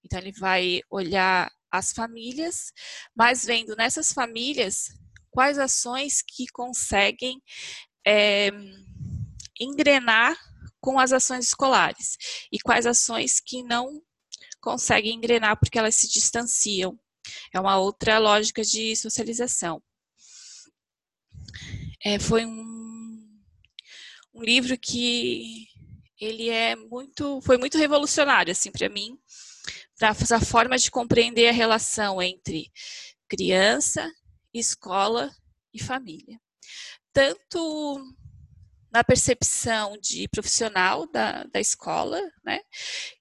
Então, 0.04 0.20
ele 0.20 0.32
vai 0.32 0.80
olhar 0.92 1.52
as 1.72 1.92
famílias, 1.92 2.72
mas 3.16 3.44
vendo 3.44 3.76
nessas 3.76 4.14
famílias 4.14 4.94
quais 5.32 5.58
ações 5.58 6.22
que 6.22 6.46
conseguem 6.54 7.42
é, 8.06 8.52
engrenar 9.60 10.38
com 10.80 11.00
as 11.00 11.12
ações 11.12 11.46
escolares 11.48 12.16
e 12.52 12.60
quais 12.60 12.86
ações 12.86 13.40
que 13.40 13.64
não 13.64 14.00
conseguem 14.62 15.16
engrenar 15.16 15.58
porque 15.58 15.80
elas 15.80 15.96
se 15.96 16.08
distanciam. 16.08 16.96
É 17.52 17.60
uma 17.60 17.80
outra 17.80 18.20
lógica 18.20 18.62
de 18.62 18.96
socialização. 18.96 19.82
É, 22.04 22.20
foi 22.20 22.46
um, 22.46 23.42
um 24.32 24.44
livro 24.44 24.78
que 24.78 25.74
ele 26.20 26.50
é 26.50 26.76
muito, 26.76 27.42
foi 27.42 27.58
muito 27.58 27.78
revolucionário 27.78 28.52
assim 28.52 28.72
para 28.72 28.90
mim, 28.90 29.18
para 29.98 30.10
a 30.10 30.42
forma 30.42 30.78
de 30.78 30.92
compreender 30.92 31.50
a 31.50 31.54
relação 31.54 32.22
entre 32.22 32.72
criança, 33.28 34.12
escola 34.54 35.32
e 35.74 35.82
família. 35.82 36.40
Tanto 37.14 38.02
na 38.92 39.04
percepção 39.04 39.98
de 40.02 40.28
profissional 40.30 41.06
da, 41.12 41.44
da 41.46 41.60
escola, 41.60 42.22
né, 42.46 42.60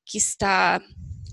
que 0.06 0.18
está 0.18 0.80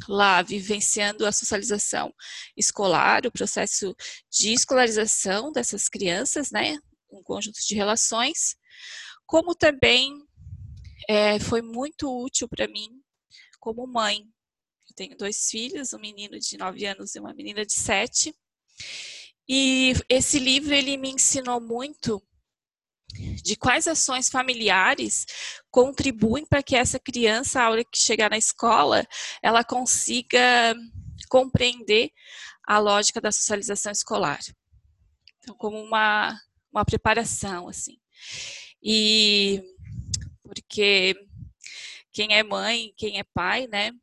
lá 0.08 0.42
vivenciando 0.42 1.26
a 1.28 1.32
socialização 1.32 2.12
escolar, 2.58 3.26
o 3.26 3.32
processo 3.32 3.96
de 4.32 4.52
escolarização 4.54 5.52
dessas 5.52 5.88
crianças, 5.88 6.50
né, 6.52 6.78
um 7.12 7.22
conjunto 7.22 7.60
de 7.68 7.76
relações, 7.76 8.56
como 9.28 9.54
também 9.54 10.12
é, 11.08 11.40
foi 11.40 11.62
muito 11.62 12.10
útil 12.24 12.48
para 12.48 12.68
mim 12.68 13.02
como 13.60 13.88
mãe. 13.88 14.26
Eu 14.90 14.96
tenho 14.96 15.18
dois 15.18 15.50
filhos, 15.50 15.94
um 15.94 16.00
menino 16.00 16.38
de 16.40 16.58
9 16.58 16.86
anos 16.86 17.16
e 17.16 17.20
uma 17.20 17.34
menina 17.34 17.66
de 17.66 17.74
7. 17.74 18.36
E 19.48 19.94
esse 20.10 20.40
livro 20.40 20.74
ele 20.74 20.98
me 20.98 21.10
ensinou 21.10 21.62
muito 21.62 22.22
de 23.44 23.56
quais 23.56 23.88
ações 23.88 24.30
familiares 24.30 25.26
contribuem 25.70 26.46
para 26.46 26.64
que 26.64 26.76
essa 26.76 27.00
criança, 27.00 27.62
a 27.62 27.70
hora 27.70 27.84
que 27.84 27.98
chegar 27.98 28.30
na 28.30 28.38
escola, 28.38 29.06
ela 29.42 29.64
consiga 29.64 30.76
compreender 31.30 32.12
a 32.66 32.80
lógica 32.80 33.20
da 33.20 33.32
socialização 33.32 33.92
escolar. 33.92 34.40
Então, 35.40 35.56
como 35.56 35.82
uma, 35.82 36.40
uma 36.72 36.86
preparação, 36.86 37.68
assim. 37.68 37.98
E 38.82 39.62
porque 40.54 41.16
quem 42.12 42.34
é 42.34 42.44
mãe, 42.44 42.94
quem 42.98 43.20
é 43.20 43.24
pai, 43.24 43.68
né, 43.68 43.94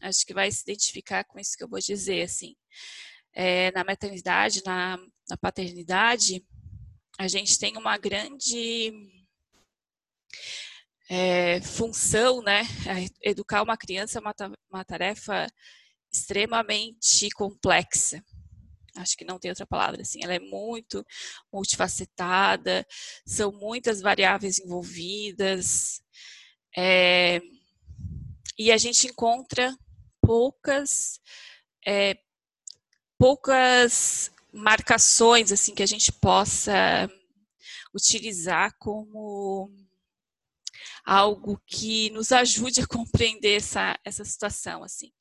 acho 0.00 0.24
que 0.24 0.32
vai 0.32 0.50
se 0.50 0.62
identificar 0.62 1.22
com 1.24 1.38
isso 1.38 1.54
que 1.54 1.62
eu 1.62 1.68
vou 1.68 1.78
dizer, 1.78 2.22
assim. 2.22 2.56
É, 3.34 3.70
na 3.72 3.84
maternidade, 3.84 4.62
na, 4.64 4.96
na 5.28 5.36
paternidade, 5.36 6.42
a 7.18 7.28
gente 7.28 7.58
tem 7.58 7.76
uma 7.76 7.98
grande 7.98 8.90
é, 11.10 11.60
função, 11.60 12.42
né? 12.42 12.62
Educar 13.20 13.62
uma 13.62 13.76
criança 13.76 14.18
é 14.18 14.20
uma, 14.20 14.34
uma 14.70 14.84
tarefa 14.84 15.46
extremamente 16.10 17.30
complexa. 17.32 18.24
Acho 18.96 19.16
que 19.16 19.24
não 19.24 19.38
tem 19.38 19.50
outra 19.50 19.66
palavra 19.66 20.02
assim. 20.02 20.20
Ela 20.22 20.34
é 20.34 20.38
muito 20.38 21.04
multifacetada, 21.52 22.86
são 23.26 23.50
muitas 23.52 24.00
variáveis 24.00 24.58
envolvidas, 24.58 26.02
é, 26.76 27.40
e 28.58 28.72
a 28.72 28.78
gente 28.78 29.06
encontra 29.06 29.76
poucas 30.20 31.20
é, 31.86 32.16
poucas 33.18 34.30
marcações 34.52 35.52
assim 35.52 35.74
que 35.74 35.82
a 35.82 35.86
gente 35.86 36.12
possa 36.12 37.08
utilizar 37.94 38.74
como 38.78 39.70
algo 41.04 41.60
que 41.66 42.10
nos 42.10 42.32
ajude 42.32 42.80
a 42.80 42.86
compreender 42.86 43.56
essa, 43.56 43.98
essa 44.04 44.24
situação 44.24 44.82
assim. 44.82 45.12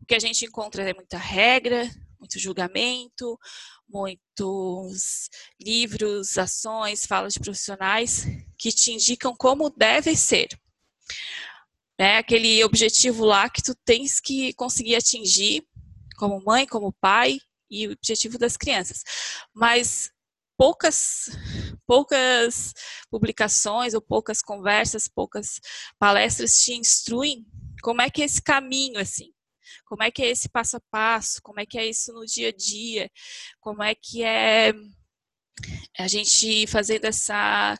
O 0.00 0.06
que 0.06 0.14
a 0.14 0.18
gente 0.18 0.44
encontra 0.44 0.88
é 0.88 0.94
muita 0.94 1.18
regra, 1.18 1.88
muito 2.20 2.38
julgamento, 2.38 3.38
muitos 3.88 5.28
livros, 5.60 6.38
ações, 6.38 7.06
falas 7.06 7.32
de 7.32 7.40
profissionais 7.40 8.26
que 8.58 8.70
te 8.70 8.92
indicam 8.92 9.34
como 9.34 9.70
deve 9.70 10.14
ser. 10.14 10.48
Né? 11.98 12.18
Aquele 12.18 12.62
objetivo 12.62 13.24
lá 13.24 13.48
que 13.48 13.62
tu 13.62 13.74
tens 13.84 14.20
que 14.20 14.52
conseguir 14.54 14.96
atingir 14.96 15.66
como 16.16 16.44
mãe, 16.44 16.66
como 16.66 16.92
pai, 17.00 17.38
e 17.70 17.86
o 17.86 17.92
objetivo 17.92 18.36
das 18.36 18.56
crianças. 18.56 19.02
Mas 19.54 20.10
poucas 20.58 21.30
poucas 21.86 22.74
publicações 23.10 23.94
ou 23.94 24.02
poucas 24.02 24.42
conversas, 24.42 25.08
poucas 25.08 25.60
palestras 25.98 26.54
te 26.54 26.74
instruem 26.74 27.46
como 27.82 28.02
é 28.02 28.10
que 28.10 28.22
é 28.22 28.24
esse 28.26 28.42
caminho 28.42 29.00
assim. 29.00 29.32
Como 29.90 30.04
é 30.04 30.10
que 30.12 30.22
é 30.22 30.28
esse 30.28 30.48
passo 30.48 30.76
a 30.76 30.80
passo? 30.88 31.42
Como 31.42 31.58
é 31.58 31.66
que 31.66 31.76
é 31.76 31.84
isso 31.84 32.12
no 32.12 32.24
dia 32.24 32.50
a 32.50 32.52
dia? 32.52 33.10
Como 33.58 33.82
é 33.82 33.92
que 33.92 34.22
é 34.22 34.72
a 35.98 36.06
gente 36.06 36.64
fazendo 36.68 37.06
essa 37.06 37.76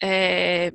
é, 0.00 0.70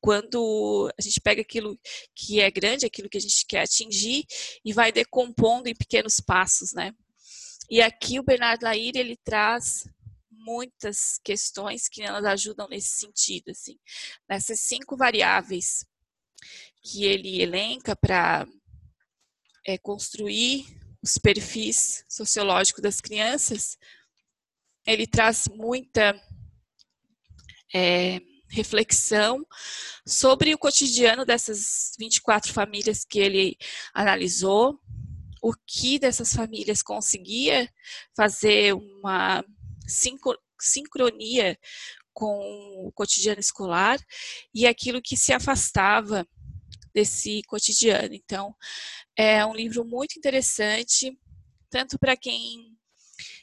quando 0.00 0.88
a 0.96 1.02
gente 1.02 1.20
pega 1.20 1.42
aquilo 1.42 1.76
que 2.14 2.40
é 2.40 2.48
grande, 2.52 2.86
aquilo 2.86 3.08
que 3.08 3.18
a 3.18 3.20
gente 3.20 3.44
quer 3.48 3.62
atingir 3.62 4.24
e 4.64 4.72
vai 4.72 4.92
decompondo 4.92 5.68
em 5.68 5.74
pequenos 5.74 6.20
passos, 6.20 6.72
né? 6.72 6.92
E 7.68 7.82
aqui 7.82 8.20
o 8.20 8.24
Bernardo 8.24 8.62
Laire, 8.62 9.00
ele 9.00 9.16
traz 9.24 9.88
muitas 10.30 11.18
questões 11.24 11.88
que 11.88 12.08
nos 12.08 12.24
ajudam 12.24 12.68
nesse 12.68 12.96
sentido, 12.96 13.50
assim. 13.50 13.76
Nessas 14.28 14.60
cinco 14.60 14.96
variáveis 14.96 15.84
que 16.80 17.04
ele 17.04 17.42
elenca 17.42 17.96
para 17.96 18.46
é, 19.66 19.78
construir 19.78 20.66
os 21.02 21.18
perfis 21.18 22.04
sociológicos 22.08 22.82
das 22.82 23.00
crianças, 23.00 23.76
ele 24.86 25.06
traz 25.06 25.44
muita 25.48 26.18
é, 27.74 28.20
reflexão 28.48 29.44
sobre 30.06 30.54
o 30.54 30.58
cotidiano 30.58 31.24
dessas 31.24 31.92
24 31.98 32.52
famílias 32.52 33.04
que 33.04 33.18
ele 33.18 33.56
analisou, 33.92 34.78
o 35.42 35.52
que 35.66 35.98
dessas 35.98 36.32
famílias 36.32 36.82
conseguia 36.82 37.68
fazer 38.16 38.72
uma 38.72 39.44
sincronia 40.58 41.58
com 42.14 42.86
o 42.86 42.92
cotidiano 42.92 43.40
escolar 43.40 43.98
e 44.54 44.66
aquilo 44.66 45.02
que 45.02 45.16
se 45.16 45.32
afastava 45.32 46.26
desse 46.94 47.42
cotidiano. 47.42 48.14
Então, 48.14 48.54
é 49.16 49.44
um 49.44 49.54
livro 49.54 49.84
muito 49.84 50.16
interessante, 50.16 51.18
tanto 51.68 51.98
para 51.98 52.16
quem 52.16 52.76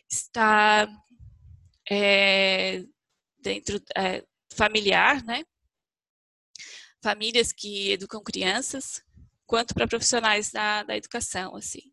está 0.10 0.88
é, 1.90 2.84
dentro 3.40 3.82
é, 3.96 4.24
familiar, 4.54 5.24
né? 5.24 5.44
Famílias 7.04 7.52
que 7.52 7.92
educam 7.92 8.24
crianças, 8.24 9.04
quanto 9.46 9.74
para 9.74 9.88
profissionais 9.88 10.52
da, 10.52 10.84
da 10.84 10.96
educação, 10.96 11.56
assim. 11.56 11.92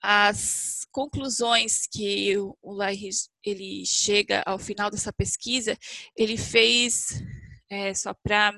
As 0.00 0.86
conclusões 0.92 1.86
que 1.86 2.36
o 2.38 2.72
Lahir 2.72 3.12
ele 3.44 3.84
chega 3.84 4.42
ao 4.46 4.58
final 4.58 4.90
dessa 4.90 5.12
pesquisa, 5.12 5.76
ele 6.16 6.38
fez 6.38 7.22
é, 7.68 7.92
só 7.92 8.14
para 8.14 8.52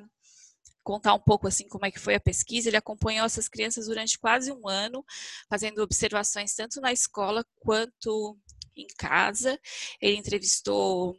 contar 0.88 1.12
um 1.12 1.20
pouco 1.20 1.46
assim 1.46 1.68
como 1.68 1.84
é 1.84 1.90
que 1.90 1.98
foi 1.98 2.14
a 2.14 2.20
pesquisa. 2.20 2.70
Ele 2.70 2.78
acompanhou 2.78 3.26
essas 3.26 3.46
crianças 3.46 3.88
durante 3.88 4.18
quase 4.18 4.50
um 4.50 4.66
ano, 4.66 5.04
fazendo 5.46 5.82
observações 5.82 6.54
tanto 6.54 6.80
na 6.80 6.90
escola 6.90 7.44
quanto 7.60 8.38
em 8.74 8.86
casa. 8.96 9.60
Ele 10.00 10.16
entrevistou 10.16 11.14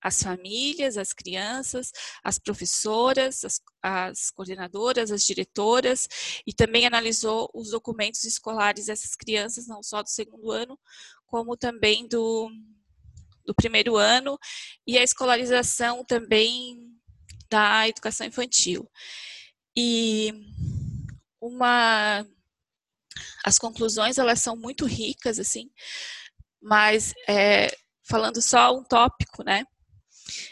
as 0.00 0.22
famílias, 0.22 0.96
as 0.96 1.12
crianças, 1.12 1.90
as 2.22 2.38
professoras, 2.38 3.44
as, 3.44 3.60
as, 3.82 4.30
coordenadoras, 4.30 5.10
as 5.10 5.24
diretoras, 5.24 6.06
e 6.46 6.52
também 6.52 6.86
analisou 6.86 7.50
os 7.52 7.70
documentos 7.70 8.22
escolares 8.22 8.86
dessas 8.86 9.16
crianças, 9.16 9.66
não 9.66 9.82
só 9.82 10.04
do 10.04 10.08
segundo 10.08 10.52
ano, 10.52 10.78
como 11.26 11.56
também 11.56 12.06
do, 12.06 12.48
do 13.44 13.54
primeiro 13.56 13.96
ano, 13.96 14.38
e 14.86 14.96
a 14.96 15.02
escolarização 15.02 16.04
também 16.04 16.93
da 17.54 17.88
educação 17.88 18.26
infantil. 18.26 18.90
E 19.76 20.32
uma 21.40 22.26
as 23.44 23.58
conclusões 23.58 24.18
elas 24.18 24.40
são 24.40 24.56
muito 24.56 24.86
ricas 24.86 25.38
assim, 25.38 25.70
mas 26.60 27.12
é, 27.28 27.68
falando 28.02 28.42
só 28.42 28.76
um 28.76 28.82
tópico, 28.82 29.44
né? 29.44 29.64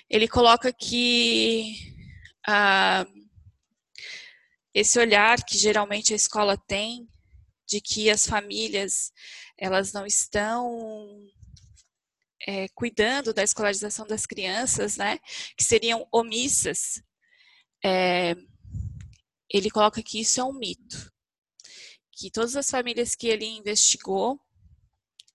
ele 0.08 0.28
coloca 0.28 0.72
que 0.72 1.74
ah, 2.46 3.06
esse 4.74 4.98
olhar 4.98 5.42
que 5.44 5.58
geralmente 5.58 6.12
a 6.12 6.16
escola 6.16 6.56
tem 6.56 7.08
de 7.66 7.80
que 7.80 8.10
as 8.10 8.26
famílias 8.26 9.12
elas 9.58 9.92
não 9.92 10.06
estão 10.06 11.26
é, 12.46 12.68
cuidando 12.68 13.32
da 13.32 13.42
escolarização 13.42 14.06
das 14.06 14.26
crianças, 14.26 14.96
né, 14.96 15.18
que 15.56 15.64
seriam 15.64 16.06
omissas, 16.12 17.02
é, 17.84 18.34
ele 19.48 19.70
coloca 19.70 20.02
que 20.02 20.20
isso 20.20 20.40
é 20.40 20.44
um 20.44 20.52
mito, 20.52 21.12
que 22.10 22.30
todas 22.30 22.56
as 22.56 22.70
famílias 22.70 23.14
que 23.14 23.26
ele 23.26 23.46
investigou, 23.46 24.40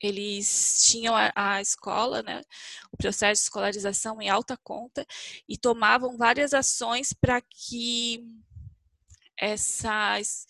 eles 0.01 0.83
tinham 0.83 1.15
a, 1.15 1.31
a, 1.35 1.61
escola, 1.61 2.21
né, 2.21 2.41
o 2.91 2.97
processo 2.97 3.41
de 3.41 3.45
escolarização 3.45 4.21
em 4.21 4.29
alta 4.29 4.55
conta 4.57 5.05
e 5.49 5.57
tomavam 5.57 6.17
várias 6.17 6.53
ações 6.53 7.13
para 7.13 7.41
que 7.41 8.23
essas 9.39 10.45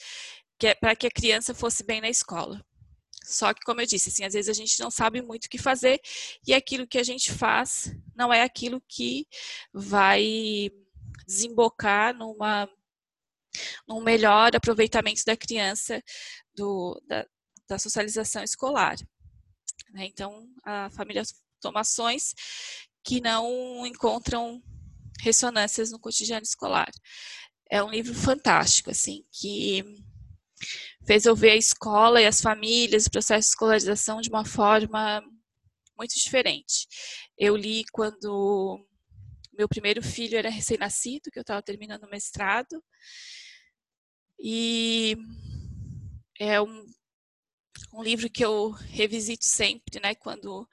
que, 0.57 0.67
é, 0.67 0.75
para 0.75 0.95
que 0.95 1.07
a 1.07 1.11
criança 1.11 1.53
fosse 1.53 1.83
bem 1.83 2.01
na 2.01 2.09
escola. 2.09 2.65
Só 3.27 3.53
que, 3.53 3.61
como 3.61 3.81
eu 3.81 3.85
disse, 3.85 4.09
assim, 4.09 4.23
às 4.23 4.33
vezes 4.33 4.49
a 4.49 4.53
gente 4.53 4.79
não 4.79 4.89
sabe 4.89 5.21
muito 5.21 5.45
o 5.45 5.49
que 5.49 5.57
fazer 5.57 5.99
e 6.45 6.53
aquilo 6.53 6.87
que 6.87 6.97
a 6.97 7.03
gente 7.03 7.33
faz 7.33 7.93
não 8.15 8.33
é 8.33 8.41
aquilo 8.41 8.81
que 8.87 9.27
vai 9.73 10.69
desembocar 11.27 12.15
numa 12.15 12.69
num 13.87 14.01
melhor 14.01 14.55
aproveitamento 14.55 15.23
da 15.25 15.35
criança 15.35 16.01
do, 16.55 17.01
da, 17.07 17.25
da 17.67 17.79
socialização 17.79 18.43
escolar. 18.43 18.95
Né? 19.91 20.05
Então, 20.05 20.47
a 20.63 20.89
família 20.91 21.23
toma 21.59 21.81
ações 21.81 22.33
que 23.03 23.19
não 23.19 23.85
encontram 23.85 24.61
ressonâncias 25.19 25.91
no 25.91 25.99
cotidiano 25.99 26.43
escolar. 26.43 26.91
É 27.69 27.83
um 27.83 27.89
livro 27.89 28.13
fantástico, 28.13 28.91
assim, 28.91 29.25
que 29.31 29.83
fez 31.07 31.25
eu 31.25 31.35
ver 31.35 31.51
a 31.51 31.55
escola 31.55 32.21
e 32.21 32.25
as 32.25 32.41
famílias, 32.41 33.05
o 33.05 33.11
processo 33.11 33.47
de 33.47 33.51
escolarização 33.53 34.19
de 34.19 34.29
uma 34.29 34.43
forma 34.43 35.23
muito 35.97 36.13
diferente. 36.13 36.85
Eu 37.37 37.55
li 37.55 37.85
quando 37.93 38.85
meu 39.57 39.69
primeiro 39.69 40.03
filho 40.03 40.37
era 40.37 40.49
recém-nascido, 40.49 41.31
que 41.31 41.39
eu 41.39 41.41
estava 41.41 41.63
terminando 41.63 42.03
o 42.03 42.09
mestrado, 42.09 42.83
e 44.39 45.17
é 46.39 46.61
um, 46.61 46.85
um 47.93 48.03
livro 48.03 48.29
que 48.29 48.45
eu 48.45 48.69
revisito 48.69 49.45
sempre, 49.45 49.99
né, 49.99 50.13
quando 50.13 50.69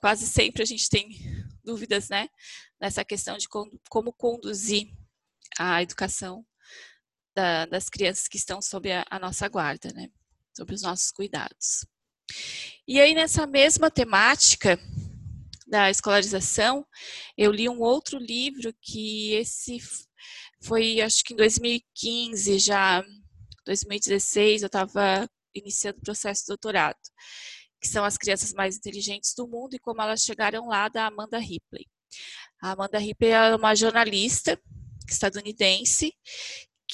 quase 0.00 0.26
sempre 0.26 0.62
a 0.62 0.66
gente 0.66 0.88
tem 0.88 1.10
dúvidas, 1.62 2.08
né, 2.08 2.28
nessa 2.80 3.04
questão 3.04 3.36
de 3.36 3.48
como, 3.48 3.78
como 3.90 4.12
conduzir 4.12 4.88
a 5.58 5.82
educação 5.82 6.46
da, 7.34 7.66
das 7.66 7.88
crianças 7.88 8.28
que 8.28 8.36
estão 8.36 8.62
sob 8.62 8.90
a, 8.90 9.04
a 9.10 9.18
nossa 9.18 9.48
guarda, 9.48 9.92
né? 9.92 10.08
Os 10.70 10.82
nossos 10.82 11.10
cuidados. 11.10 11.84
E 12.86 13.00
aí, 13.00 13.14
nessa 13.14 13.46
mesma 13.46 13.90
temática 13.90 14.78
da 15.66 15.90
escolarização, 15.90 16.86
eu 17.36 17.50
li 17.50 17.68
um 17.68 17.80
outro 17.80 18.18
livro 18.18 18.72
que 18.80 19.32
esse 19.32 19.78
foi, 20.62 21.00
acho 21.00 21.24
que 21.24 21.34
em 21.34 21.36
2015, 21.36 22.58
já 22.58 23.04
2016, 23.66 24.62
eu 24.62 24.66
estava 24.66 25.28
iniciando 25.54 25.98
o 25.98 26.02
processo 26.02 26.42
de 26.42 26.48
doutorado, 26.48 26.98
que 27.80 27.88
são 27.88 28.04
as 28.04 28.16
crianças 28.16 28.52
mais 28.52 28.76
inteligentes 28.76 29.34
do 29.36 29.48
mundo 29.48 29.74
e 29.74 29.78
como 29.78 30.02
elas 30.02 30.22
chegaram 30.22 30.68
lá, 30.68 30.88
da 30.88 31.06
Amanda 31.06 31.38
Ripley. 31.38 31.86
A 32.62 32.72
Amanda 32.72 32.98
Ripley 32.98 33.30
é 33.30 33.54
uma 33.54 33.74
jornalista 33.74 34.60
estadunidense 35.08 36.12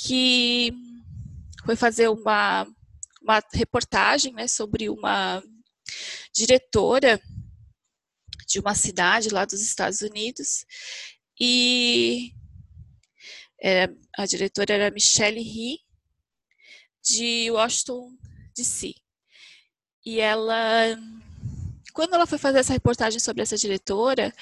que 0.03 0.73
foi 1.65 1.77
fazer 1.77 2.09
uma, 2.09 2.67
uma 3.23 3.43
reportagem 3.53 4.33
né, 4.33 4.49
sobre 4.49 4.89
uma 4.89 5.43
diretora 6.35 7.21
de 8.47 8.59
uma 8.59 8.75
cidade 8.75 9.29
lá 9.29 9.45
dos 9.45 9.61
Estados 9.61 10.01
Unidos. 10.01 10.65
E 11.39 12.33
é, 13.63 13.89
a 14.17 14.27
diretora 14.27 14.75
era 14.75 14.91
Michelle 14.91 15.41
He 15.41 15.79
de 17.03 17.51
Washington 17.51 18.17
DC 18.57 18.95
e 20.05 20.21
ela 20.21 20.99
quando 21.93 22.15
ela 22.15 22.27
foi 22.27 22.39
fazer 22.39 22.59
essa 22.59 22.73
reportagem 22.73 23.19
sobre 23.19 23.43
essa 23.43 23.57
diretora 23.57 24.33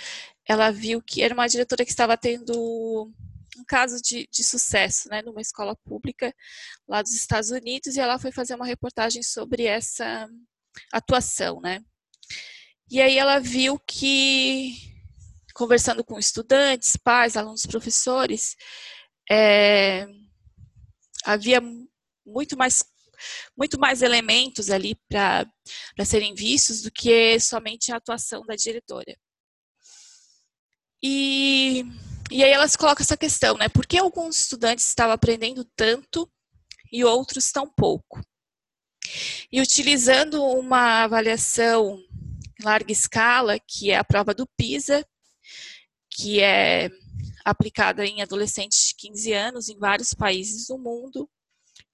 ela 0.44 0.70
viu 0.70 1.00
que 1.00 1.22
era 1.22 1.34
uma 1.34 1.46
diretora 1.46 1.84
que 1.84 1.90
estava 1.90 2.16
tendo 2.16 3.12
um 3.58 3.64
caso 3.64 4.00
de, 4.02 4.28
de 4.32 4.44
sucesso, 4.44 5.08
né, 5.08 5.22
numa 5.22 5.40
escola 5.40 5.76
pública 5.84 6.34
lá 6.88 7.02
dos 7.02 7.12
Estados 7.12 7.50
Unidos, 7.50 7.96
e 7.96 8.00
ela 8.00 8.18
foi 8.18 8.32
fazer 8.32 8.54
uma 8.54 8.66
reportagem 8.66 9.22
sobre 9.22 9.64
essa 9.64 10.28
atuação, 10.92 11.60
né. 11.60 11.80
E 12.90 13.00
aí 13.00 13.18
ela 13.18 13.38
viu 13.38 13.78
que, 13.78 14.74
conversando 15.54 16.02
com 16.04 16.18
estudantes, 16.18 16.96
pais, 16.96 17.36
alunos, 17.36 17.66
professores, 17.66 18.56
é, 19.30 20.06
havia 21.24 21.60
muito 22.24 22.56
mais 22.56 22.82
muito 23.56 23.80
mais 23.80 24.00
elementos 24.00 24.70
ali 24.70 24.94
para 25.08 25.44
serem 26.06 26.34
vistos 26.34 26.82
do 26.82 26.90
que 26.90 27.38
somente 27.40 27.90
a 27.90 27.96
atuação 27.96 28.46
da 28.46 28.54
diretora. 28.54 29.18
E 31.02 31.84
e 32.30 32.44
aí 32.44 32.50
elas 32.50 32.76
colocam 32.76 33.02
essa 33.02 33.16
questão, 33.16 33.56
né? 33.56 33.68
Por 33.68 33.86
que 33.86 33.98
alguns 33.98 34.38
estudantes 34.38 34.88
estavam 34.88 35.14
aprendendo 35.14 35.64
tanto 35.76 36.30
e 36.92 37.04
outros 37.04 37.50
tão 37.50 37.68
pouco? 37.68 38.20
E 39.50 39.60
utilizando 39.60 40.42
uma 40.44 41.04
avaliação 41.04 41.98
em 42.60 42.64
larga 42.64 42.92
escala, 42.92 43.58
que 43.58 43.90
é 43.90 43.96
a 43.96 44.04
prova 44.04 44.34
do 44.34 44.46
PISA, 44.56 45.06
que 46.10 46.40
é 46.40 46.90
aplicada 47.44 48.04
em 48.04 48.20
adolescentes 48.20 48.88
de 48.88 48.94
15 48.96 49.32
anos 49.32 49.68
em 49.68 49.78
vários 49.78 50.12
países 50.12 50.66
do 50.66 50.76
mundo, 50.76 51.28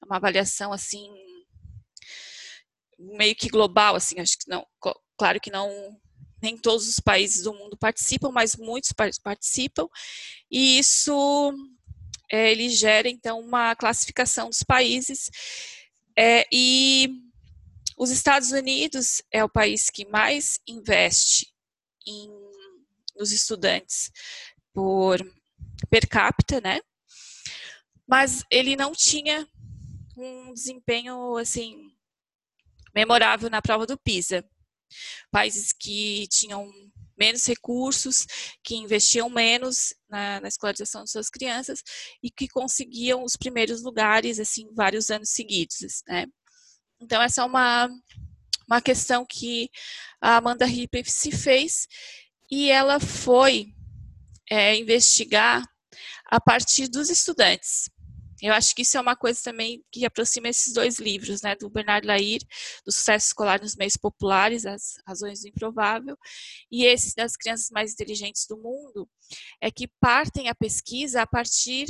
é 0.03 0.07
uma 0.07 0.16
avaliação 0.16 0.73
assim 0.73 1.09
meio 2.99 3.35
que 3.37 3.49
global, 3.49 3.94
assim, 3.97 4.18
acho 4.20 4.38
que 4.38 4.49
não, 4.49 4.66
claro 5.16 5.40
que 5.40 5.51
não 5.51 5.68
nem 6.44 6.59
todos 6.59 6.87
os 6.87 7.00
países 7.00 7.44
do 7.44 7.54
mundo 7.54 7.76
participam, 7.76 8.30
mas 8.30 8.54
muitos 8.54 8.92
participam, 8.92 9.88
e 10.50 10.78
isso 10.78 11.52
é, 12.30 12.52
ele 12.52 12.68
gera 12.68 13.09
então 13.09 13.40
uma 13.40 13.74
classificação 13.74 14.50
dos 14.50 14.62
países. 14.62 15.30
É, 16.16 16.46
e 16.52 17.09
os 17.96 18.11
Estados 18.11 18.52
Unidos 18.52 19.22
é 19.33 19.42
o 19.42 19.48
país 19.48 19.88
que 19.88 20.07
mais 20.07 20.61
investe 20.68 21.50
em, 22.07 22.28
nos 23.16 23.33
estudantes 23.33 24.12
por 24.72 25.18
per 25.88 26.07
capita, 26.09 26.61
né? 26.61 26.80
Mas 28.07 28.44
ele 28.50 28.76
não 28.76 28.92
tinha 28.92 29.48
um 30.16 30.52
desempenho 30.52 31.37
assim 31.37 31.90
memorável 32.94 33.48
na 33.48 33.62
prova 33.62 33.87
do 33.87 33.98
PISA 33.98 34.44
países 35.30 35.72
que 35.72 36.26
tinham 36.28 36.70
menos 37.16 37.46
recursos, 37.46 38.26
que 38.62 38.74
investiam 38.74 39.30
menos 39.30 39.94
na, 40.09 40.40
na, 40.40 40.48
escolarização 40.48 41.04
de 41.04 41.11
suas 41.11 41.30
crianças 41.30 41.83
e 42.22 42.30
que 42.30 42.48
conseguiam 42.48 43.22
os 43.22 43.37
primeiros 43.37 43.83
lugares, 43.83 44.40
assim, 44.40 44.68
vários 44.74 45.11
anos 45.11 45.30
seguidos, 45.30 46.02
né? 46.09 46.26
Então, 47.00 47.22
essa 47.22 47.42
é 47.42 47.44
uma, 47.44 47.88
uma 48.68 48.80
questão 48.80 49.26
que 49.28 49.68
a 50.20 50.37
Amanda 50.37 50.64
Ripley 50.64 51.04
se 51.04 51.30
fez 51.30 51.87
e 52.50 52.70
ela 52.70 52.98
foi 52.98 53.66
é, 54.50 54.76
investigar 54.76 55.62
a 56.26 56.40
partir 56.40 56.88
dos 56.88 57.11
estudantes. 57.11 57.88
Eu 58.44 58.52
acho 58.52 58.74
que 58.74 58.83
isso 58.83 58.98
é 58.98 59.00
uma 59.00 59.16
coisa 59.16 59.40
também 59.42 59.83
que 59.90 60.04
aproxima 60.04 60.48
esses 60.48 60.74
dois 60.74 60.98
livros, 60.98 61.40
né, 61.40 61.57
do 61.57 61.70
Bernard 61.70 62.07
Lair, 62.07 62.42
do 62.85 62.92
sucesso 62.92 63.28
escolar 63.28 63.59
nos 63.59 63.74
meios 63.74 63.96
populares, 63.96 64.66
as 64.66 65.00
razões 65.07 65.40
do 65.40 65.48
improvável, 65.48 66.14
e 66.70 66.85
esse 66.85 67.16
das 67.16 67.38
crianças 67.38 67.70
mais 67.70 67.94
inteligentes 67.94 68.46
do 68.46 68.59
mundo, 68.59 69.09
é 69.62 69.70
que 69.70 69.88
partem 69.98 70.50
a 70.50 70.54
pesquisa 70.54 71.22
a 71.22 71.26
partir 71.26 71.87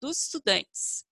dos 0.00 0.22
estudantes, 0.22 1.04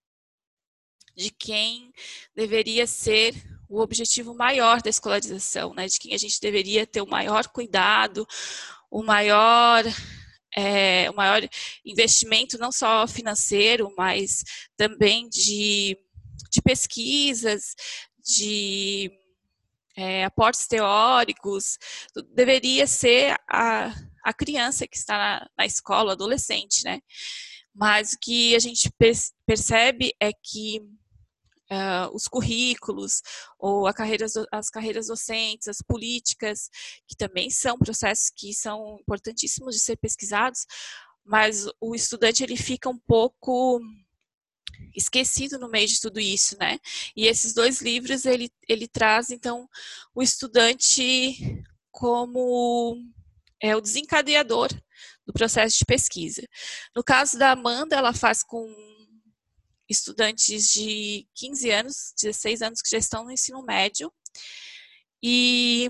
de 1.15 1.31
quem 1.31 1.93
deveria 2.35 2.87
ser 2.87 3.35
o 3.69 3.83
objetivo 3.83 4.35
maior 4.35 4.81
da 4.81 4.89
escolarização, 4.89 5.75
né, 5.75 5.87
de 5.89 5.99
quem 5.99 6.15
a 6.15 6.19
gente 6.19 6.41
deveria 6.41 6.87
ter 6.87 7.03
o 7.03 7.07
maior 7.07 7.49
cuidado, 7.49 8.27
o 8.91 9.03
maior 9.03 9.85
é, 10.57 11.11
o 11.11 11.15
maior 11.15 11.43
investimento, 11.85 12.59
não 12.59 12.71
só 12.71 13.07
financeiro, 13.07 13.93
mas 13.97 14.43
também 14.77 15.29
de, 15.29 15.99
de 16.51 16.63
pesquisas, 16.63 17.75
de 18.25 19.11
é, 19.97 20.25
aportes 20.25 20.67
teóricos, 20.67 21.79
deveria 22.33 22.87
ser 22.87 23.37
a, 23.51 23.95
a 24.25 24.33
criança 24.33 24.87
que 24.87 24.97
está 24.97 25.17
na, 25.17 25.51
na 25.59 25.67
escola, 25.67 26.13
adolescente, 26.13 26.85
né? 26.85 27.01
Mas 27.75 28.13
o 28.13 28.19
que 28.21 28.55
a 28.55 28.59
gente 28.59 28.91
percebe 29.47 30.15
é 30.21 30.33
que 30.33 30.81
uh, 31.75 32.15
os 32.15 32.29
currículos, 32.29 33.23
ou 33.59 33.87
as 33.87 34.71
carreiras 34.71 35.07
docentes, 35.07 35.69
as 35.69 35.83
políticas, 35.83 36.69
que 37.07 37.17
também 37.17 37.51
são 37.51 37.79
processos 37.79 38.31
que 38.31 38.55
são 38.55 38.99
importantíssimos 39.01 39.75
de 39.75 39.81
ser 39.81 39.97
pesquisados, 39.97 40.67
mas 41.25 41.67
o 41.81 41.95
estudante 41.95 42.43
ele 42.43 42.57
fica 42.57 42.89
um 42.89 42.99
pouco 42.99 43.81
esquecido 44.95 45.59
no 45.59 45.69
meio 45.69 45.89
de 45.89 46.01
tudo 46.01 46.21
isso, 46.21 46.57
né? 46.59 46.79
E 47.17 47.27
esses 47.27 47.55
dois 47.55 47.81
livros 47.81 48.25
ele, 48.25 48.51
ele 48.69 48.87
traz 48.87 49.31
então 49.31 49.69
o 50.15 50.23
estudante 50.23 51.63
como 51.91 52.97
é 53.61 53.75
o 53.75 53.81
desencadeador 53.81 54.69
do 55.27 55.33
processo 55.33 55.79
de 55.79 55.85
pesquisa. 55.85 56.43
No 56.95 57.03
caso 57.03 57.39
da 57.39 57.53
Amanda, 57.53 57.97
ela 57.97 58.13
faz 58.13 58.43
com 58.43 58.67
estudantes 59.89 60.73
de 60.73 61.27
15 61.35 61.71
anos, 61.71 62.15
16 62.21 62.63
anos 62.63 62.83
que 62.83 62.91
já 62.91 62.99
estão 62.99 63.25
no 63.25 63.31
ensino 63.31 63.63
médio. 63.63 64.13
E 65.23 65.89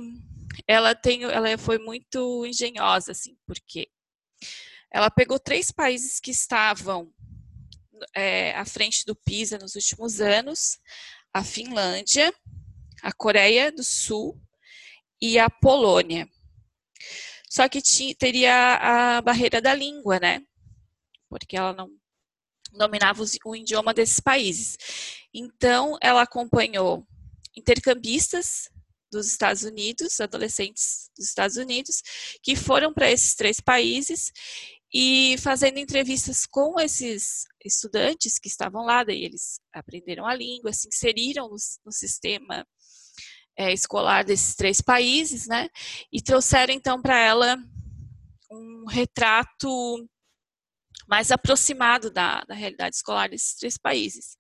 ela 0.67 0.95
tem, 0.95 1.25
ela 1.25 1.57
foi 1.59 1.79
muito 1.79 2.47
engenhosa 2.47 3.13
assim, 3.13 3.37
porque 3.47 3.89
ela 4.93 5.11
pegou 5.11 5.39
três 5.39 5.71
países 5.71 6.21
que 6.21 6.31
estavam 6.31 7.13
é, 8.15 8.55
à 8.55 8.65
frente 8.65 9.05
do 9.05 9.17
PISA 9.17 9.59
nos 9.59 9.75
últimos 9.75 10.21
anos: 10.21 10.79
a 11.33 11.43
Finlândia, 11.43 12.33
a 13.03 13.13
Coreia 13.13 13.73
do 13.73 13.83
Sul 13.83 14.41
e 15.21 15.39
a 15.39 15.51
Polônia. 15.51 16.29
Só 17.51 17.69
que 17.69 17.81
tinha, 17.81 18.15
teria 18.15 19.17
a 19.17 19.23
barreira 19.23 19.61
da 19.61 19.75
língua, 19.75 20.19
né? 20.19 20.43
Porque 21.29 21.57
ela 21.57 21.73
não 21.73 21.89
dominava 22.77 23.23
o 23.45 23.57
idioma 23.57 23.95
desses 23.95 24.21
países. 24.21 24.77
Então, 25.33 25.97
ela 26.01 26.23
acompanhou 26.23 27.07
intercambistas 27.57 28.69
dos 29.11 29.29
Estados 29.29 29.63
Unidos, 29.63 30.21
adolescentes 30.21 31.11
dos 31.17 31.29
Estados 31.29 31.57
Unidos, 31.57 32.03
que 32.43 32.57
foram 32.57 32.93
para 32.93 33.11
esses 33.11 33.35
três 33.35 33.61
países 33.61 34.33
e 34.93 35.37
fazendo 35.39 35.79
entrevistas 35.79 36.47
com 36.47 36.79
esses 36.79 37.45
estudantes 37.65 38.39
que 38.39 38.49
estavam 38.49 38.85
lá, 38.85 39.03
daí 39.03 39.25
eles 39.25 39.61
aprenderam 39.73 40.27
a 40.27 40.35
língua, 40.35 40.73
se 40.73 40.89
inseriram 40.89 41.49
no, 41.49 41.57
no 41.85 41.93
sistema 41.93 42.67
é, 43.57 43.73
escolar 43.73 44.25
desses 44.25 44.55
três 44.55 44.81
países, 44.81 45.47
né? 45.47 45.69
E 46.13 46.21
trouxeram 46.23 46.73
então 46.73 47.01
para 47.01 47.19
ela 47.19 47.57
um 48.51 48.85
retrato 48.89 50.09
mais 51.09 51.31
aproximado 51.31 52.11
da, 52.11 52.43
da 52.45 52.55
realidade 52.55 52.97
escolar 52.97 53.29
desses 53.29 53.55
três 53.55 53.77
países. 53.79 54.37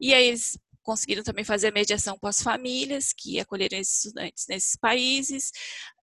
E 0.00 0.12
aí 0.12 0.28
eles 0.28 0.58
conseguiram 0.82 1.24
também 1.24 1.44
fazer 1.44 1.68
a 1.68 1.72
mediação 1.72 2.16
com 2.16 2.28
as 2.28 2.40
famílias 2.40 3.12
que 3.12 3.40
acolheram 3.40 3.78
esses 3.78 4.04
estudantes 4.04 4.46
nesses 4.48 4.76
países, 4.76 5.50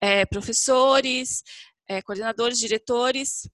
é, 0.01 0.25
professores, 0.25 1.41
é, 1.87 2.01
coordenadores, 2.01 2.59
diretores, 2.59 3.47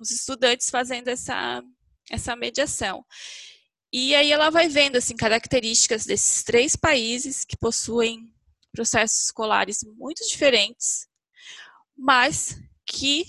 os 0.00 0.10
estudantes 0.10 0.70
fazendo 0.70 1.08
essa, 1.08 1.62
essa 2.10 2.34
mediação. 2.34 3.04
E 3.92 4.14
aí 4.14 4.32
ela 4.32 4.50
vai 4.50 4.68
vendo 4.68 4.96
assim 4.96 5.14
características 5.14 6.04
desses 6.04 6.42
três 6.42 6.74
países 6.74 7.44
que 7.44 7.56
possuem 7.56 8.32
processos 8.72 9.26
escolares 9.26 9.80
muito 9.98 10.26
diferentes, 10.26 11.06
mas 11.96 12.58
que 12.86 13.24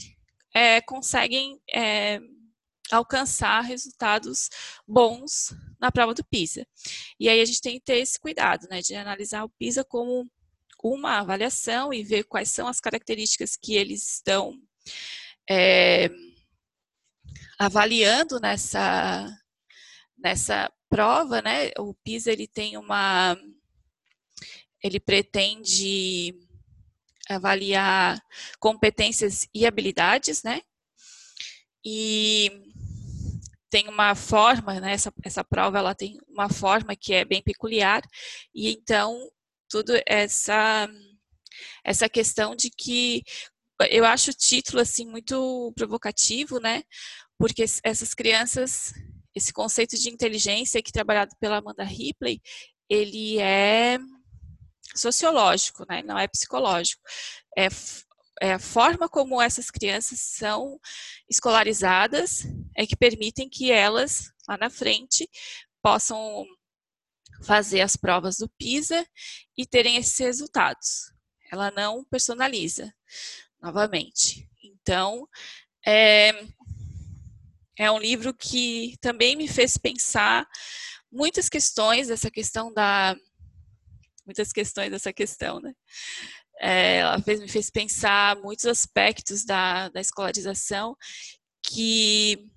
é, 0.55 0.81
conseguem 0.81 1.59
é, 1.71 2.19
alcançar 2.91 3.61
resultados 3.61 4.49
bons 4.87 5.53
na 5.79 5.91
prova 5.91 6.13
do 6.13 6.23
PISA. 6.23 6.65
E 7.19 7.29
aí 7.29 7.41
a 7.41 7.45
gente 7.45 7.61
tem 7.61 7.79
que 7.79 7.85
ter 7.85 7.97
esse 7.97 8.19
cuidado, 8.19 8.67
né, 8.69 8.81
de 8.81 8.95
analisar 8.95 9.43
o 9.43 9.49
PISA 9.49 9.83
como 9.83 10.29
uma 10.83 11.19
avaliação 11.19 11.93
e 11.93 12.03
ver 12.03 12.25
quais 12.25 12.49
são 12.49 12.67
as 12.67 12.79
características 12.79 13.55
que 13.55 13.75
eles 13.75 14.15
estão 14.15 14.59
é, 15.49 16.09
avaliando 17.57 18.39
nessa 18.39 19.29
nessa 20.17 20.71
prova, 20.89 21.41
né? 21.41 21.71
O 21.79 21.93
PISA 21.93 22.31
ele 22.31 22.47
tem 22.47 22.77
uma 22.77 23.37
ele 24.81 24.99
pretende 24.99 26.33
avaliar 27.29 28.21
competências 28.59 29.47
e 29.53 29.65
habilidades, 29.65 30.43
né? 30.43 30.61
E 31.85 32.72
tem 33.73 33.89
uma 33.89 34.13
forma, 34.13 34.79
né? 34.79 34.93
Essa, 34.93 35.11
essa 35.23 35.43
prova 35.43 35.79
ela 35.79 35.95
tem 35.95 36.19
uma 36.29 36.47
forma 36.47 36.95
que 36.95 37.11
é 37.11 37.25
bem 37.25 37.41
peculiar 37.41 38.03
e 38.53 38.69
então 38.69 39.27
tudo 39.67 39.93
essa 40.05 40.87
essa 41.83 42.07
questão 42.07 42.55
de 42.55 42.69
que 42.69 43.23
eu 43.89 44.05
acho 44.05 44.29
o 44.29 44.33
título 44.35 44.79
assim 44.79 45.07
muito 45.07 45.73
provocativo, 45.75 46.59
né? 46.59 46.83
Porque 47.35 47.65
essas 47.83 48.13
crianças, 48.13 48.93
esse 49.33 49.51
conceito 49.51 49.97
de 49.97 50.07
inteligência 50.07 50.79
que 50.79 50.91
é 50.91 50.93
trabalhado 50.93 51.35
pela 51.39 51.57
Amanda 51.57 51.83
Ripley, 51.83 52.39
ele 52.87 53.39
é 53.39 53.97
sociológico, 54.95 55.83
né? 55.89 56.03
não 56.03 56.19
é 56.19 56.27
psicológico. 56.27 57.01
É, 57.57 57.69
é 58.41 58.53
a 58.53 58.59
forma 58.59 59.07
como 59.07 59.41
essas 59.41 59.69
crianças 59.69 60.19
são 60.19 60.79
escolarizadas 61.29 62.45
é 62.75 62.85
que 62.85 62.95
permitem 62.95 63.49
que 63.49 63.71
elas, 63.71 64.31
lá 64.47 64.57
na 64.57 64.69
frente, 64.69 65.29
possam 65.81 66.45
fazer 67.43 67.81
as 67.81 67.95
provas 67.95 68.37
do 68.37 68.49
PISA 68.57 69.05
e 69.57 69.65
terem 69.65 69.97
esses 69.97 70.17
resultados. 70.17 71.11
Ela 71.51 71.69
não 71.71 72.03
personaliza, 72.05 72.93
novamente. 73.61 74.49
Então, 74.63 75.27
é, 75.85 76.31
é 77.77 77.91
um 77.91 77.99
livro 77.99 78.33
que 78.33 78.95
também 79.01 79.35
me 79.35 79.47
fez 79.47 79.77
pensar 79.77 80.47
muitas 81.11 81.49
questões, 81.49 82.09
essa 82.09 82.31
questão 82.31 82.73
da 82.73 83.15
muitas 84.25 84.53
questões 84.53 84.89
dessa 84.89 85.11
questão, 85.11 85.59
né? 85.59 85.73
É, 86.65 86.99
ela 86.99 87.21
fez, 87.21 87.41
me 87.41 87.49
fez 87.49 87.69
pensar 87.69 88.37
muitos 88.37 88.65
aspectos 88.65 89.43
da, 89.43 89.89
da 89.89 89.99
escolarização 89.99 90.95
que 91.61 92.49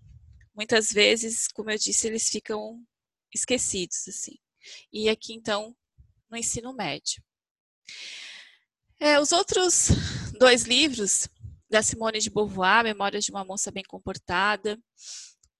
muitas 0.54 0.92
vezes, 0.92 1.48
como 1.48 1.72
eu 1.72 1.76
disse, 1.76 2.06
eles 2.06 2.28
ficam 2.28 2.80
esquecidos, 3.34 4.06
assim. 4.06 4.36
E 4.92 5.08
aqui, 5.08 5.34
então, 5.34 5.74
no 6.30 6.36
ensino 6.36 6.72
médio. 6.72 7.20
É, 9.00 9.18
os 9.18 9.32
outros 9.32 9.88
dois 10.38 10.62
livros, 10.62 11.28
da 11.68 11.82
Simone 11.82 12.20
de 12.20 12.30
Beauvoir, 12.30 12.84
Memórias 12.84 13.24
de 13.24 13.32
uma 13.32 13.44
Moça 13.44 13.72
Bem 13.72 13.82
Comportada, 13.88 14.78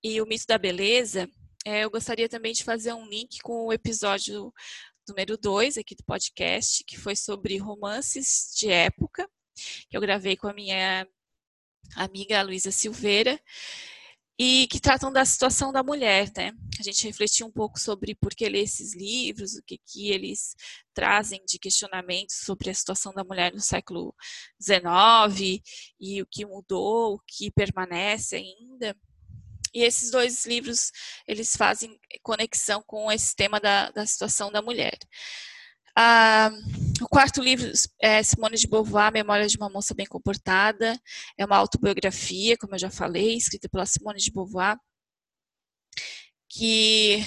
e 0.05 0.21
O 0.21 0.27
Mito 0.27 0.47
da 0.47 0.57
Beleza, 0.57 1.29
é, 1.65 1.83
eu 1.83 1.91
gostaria 1.91 2.29
também 2.29 2.53
de 2.53 2.63
fazer 2.63 2.93
um 2.93 3.09
link 3.09 3.41
com 3.43 3.67
o 3.67 3.73
episódio 3.73 4.55
número 5.09 5.37
2 5.37 5.79
aqui 5.79 5.95
do 5.95 6.05
podcast, 6.05 6.85
que 6.85 6.99
foi 6.99 7.16
sobre 7.16 7.57
romances 7.59 8.53
de 8.57 8.71
época, 8.71 9.29
que 9.88 9.97
eu 9.97 10.01
gravei 10.01 10.37
com 10.37 10.49
a 10.49 10.55
minha 10.55 11.07
amiga 11.97 12.42
Luísa 12.42 12.71
Silveira, 12.71 13.40
e 14.38 14.66
que 14.66 14.79
tratam 14.79 15.11
da 15.11 15.25
situação 15.25 15.73
da 15.73 15.83
mulher, 15.83 16.31
né? 16.37 16.53
A 16.79 16.83
gente 16.83 17.07
refletiu 17.07 17.47
um 17.47 17.53
pouco 17.53 17.81
sobre 17.81 18.14
por 18.14 18.35
que 18.35 18.47
ler 18.49 18.64
esses 18.64 18.95
livros, 18.95 19.55
o 19.55 19.62
que, 19.62 19.79
que 19.79 20.11
eles 20.11 20.55
trazem 20.92 21.42
de 21.47 21.59
questionamentos 21.59 22.37
sobre 22.45 22.69
a 22.69 22.75
situação 22.75 23.14
da 23.14 23.25
mulher 23.25 23.53
no 23.55 23.61
século 23.61 24.14
XIX 24.61 25.62
e 25.99 26.21
o 26.21 26.27
que 26.27 26.45
mudou, 26.45 27.14
o 27.14 27.21
que 27.27 27.51
permanece 27.51 28.37
ainda. 28.37 28.95
E 29.77 29.83
esses 29.83 30.11
dois 30.11 30.47
livros, 30.47 30.91
eles 31.29 31.55
fazem 31.55 32.01
conexão 32.23 32.83
com 32.87 33.12
esse 33.12 33.37
tema 33.37 33.61
da, 33.61 33.91
da 33.91 34.07
situação 34.07 34.51
da 34.51 34.62
mulher. 34.62 34.99
Ah, 35.95 36.51
o 37.03 37.07
quarto 37.07 37.43
livro 37.43 37.71
é 38.01 38.23
Simone 38.23 38.57
de 38.57 38.67
Beauvoir, 38.67 39.12
Memórias 39.12 39.53
de 39.53 39.59
uma 39.59 39.69
Moça 39.69 39.95
Bem 39.95 40.07
Comportada. 40.07 40.99
É 41.37 41.45
uma 41.45 41.59
autobiografia, 41.59 42.57
como 42.57 42.75
eu 42.75 42.79
já 42.79 42.89
falei, 42.91 43.37
escrita 43.37 43.69
pela 43.69 43.85
Simone 43.85 44.19
de 44.19 44.33
Beauvoir, 44.33 44.79
que, 46.49 47.19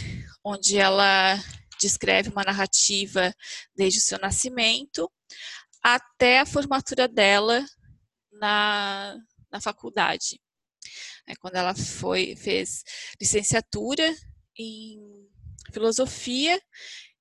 onde 0.44 0.76
ela 0.76 1.38
descreve 1.80 2.30
uma 2.32 2.44
narrativa 2.44 3.32
desde 3.76 4.00
o 4.00 4.02
seu 4.02 4.18
nascimento 4.18 5.08
até 5.84 6.40
a 6.40 6.48
formatura 6.48 7.08
dela 7.08 7.64
na, 8.32 9.16
na 9.52 9.62
faculdade. 9.62 10.42
Quando 11.40 11.56
ela 11.56 11.76
foi 11.76 12.36
fez 12.36 12.84
licenciatura 13.20 14.16
em 14.58 15.00
filosofia 15.72 16.60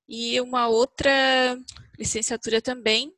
e 0.07 0.41
uma 0.41 0.67
outra 0.67 1.57
licenciatura 1.97 2.61
também, 2.61 3.13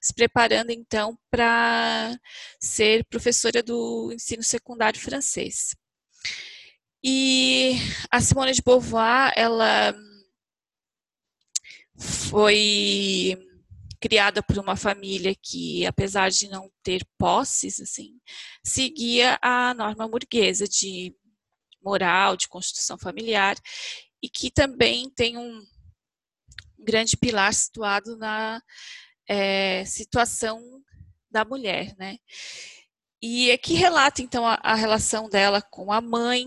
se 0.00 0.12
preparando 0.12 0.70
então 0.70 1.16
para 1.30 2.18
ser 2.60 3.04
professora 3.04 3.62
do 3.62 4.10
ensino 4.12 4.42
secundário 4.42 4.98
francês. 4.98 5.76
E 7.04 7.76
a 8.10 8.20
Simone 8.20 8.52
de 8.52 8.62
Beauvoir, 8.62 9.32
ela 9.36 9.94
foi 11.96 13.36
criada 14.02 14.42
por 14.42 14.58
uma 14.58 14.74
família 14.74 15.32
que, 15.40 15.86
apesar 15.86 16.28
de 16.28 16.48
não 16.48 16.68
ter 16.82 17.06
posses, 17.16 17.78
assim, 17.78 18.18
seguia 18.64 19.38
a 19.40 19.72
norma 19.74 20.08
burguesa 20.08 20.66
de 20.66 21.14
moral, 21.80 22.36
de 22.36 22.48
constituição 22.48 22.98
familiar, 22.98 23.56
e 24.20 24.28
que 24.28 24.50
também 24.50 25.08
tem 25.10 25.38
um 25.38 25.60
grande 26.76 27.16
pilar 27.16 27.54
situado 27.54 28.16
na 28.16 28.60
é, 29.28 29.84
situação 29.84 30.60
da 31.30 31.44
mulher, 31.44 31.94
né? 31.96 32.18
E 33.22 33.50
é 33.52 33.56
que 33.56 33.74
relata 33.74 34.20
então 34.20 34.44
a, 34.44 34.54
a 34.64 34.74
relação 34.74 35.28
dela 35.28 35.62
com 35.62 35.92
a 35.92 36.00
mãe, 36.00 36.46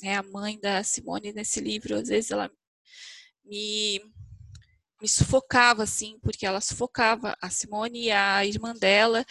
né? 0.00 0.16
A 0.16 0.22
mãe 0.22 0.58
da 0.60 0.84
Simone 0.84 1.32
nesse 1.32 1.60
livro, 1.60 1.96
às 1.96 2.08
vezes 2.08 2.30
ela 2.30 2.48
me 3.44 4.00
me 5.00 5.08
sufocava 5.08 5.82
assim, 5.82 6.18
porque 6.22 6.46
ela 6.46 6.60
sufocava 6.60 7.36
a 7.40 7.50
Simone 7.50 8.04
e 8.04 8.10
a 8.10 8.44
irmã 8.44 8.74
dela 8.74 9.24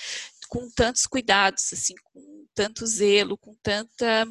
com 0.47 0.69
tantos 0.69 1.05
cuidados, 1.07 1.73
assim, 1.73 1.95
com 2.03 2.45
tanto 2.53 2.85
zelo, 2.85 3.37
com 3.37 3.55
tanta 3.63 4.27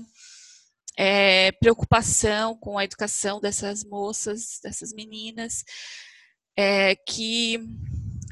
é, 0.96 1.52
preocupação 1.52 2.56
com 2.56 2.78
a 2.78 2.84
educação 2.84 3.40
dessas 3.40 3.84
moças, 3.84 4.60
dessas 4.62 4.92
meninas, 4.92 5.64
é, 6.56 6.94
que 6.94 7.58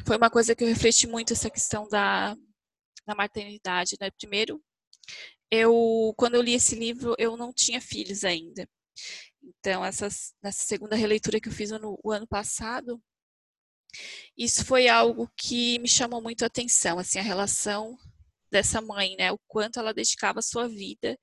foi 0.07 0.17
uma 0.17 0.31
coisa 0.31 0.55
que 0.55 0.65
eu 0.65 0.69
refleti 0.69 1.07
muito 1.07 1.33
essa 1.33 1.51
questão 1.51 1.89
da, 1.89 2.37
da 3.07 3.15
maternidade, 3.15 3.97
né? 4.01 4.11
Primeiro, 4.13 4.63
eu 5.51 6.15
quando 6.17 6.35
eu 6.35 6.43
li 6.43 6.55
esse 6.55 6.75
livro 6.75 7.15
eu 7.19 7.37
não 7.37 7.53
tinha 7.53 7.81
filhos 7.81 8.25
ainda. 8.25 8.69
Então, 9.43 9.85
essas, 9.85 10.35
nessa 10.43 10.63
segunda 10.65 10.97
releitura 10.97 11.41
que 11.41 11.49
eu 11.49 11.53
fiz 11.53 11.71
no, 11.71 11.99
o 12.03 12.13
ano 12.13 12.27
passado, 12.27 13.03
isso 14.37 14.65
foi 14.65 14.89
algo 14.89 15.31
que 15.37 15.79
me 15.81 15.89
chamou 15.89 16.23
muito 16.23 16.43
a 16.43 16.47
atenção, 16.47 16.99
assim, 16.99 17.19
a 17.19 17.23
relação 17.23 17.97
dessa 18.51 18.81
mãe, 18.81 19.17
né? 19.17 19.33
O 19.33 19.39
quanto 19.49 19.79
ela 19.79 19.95
dedicava 19.95 20.39
a 20.39 20.43
sua 20.43 20.69
vida 20.69 21.19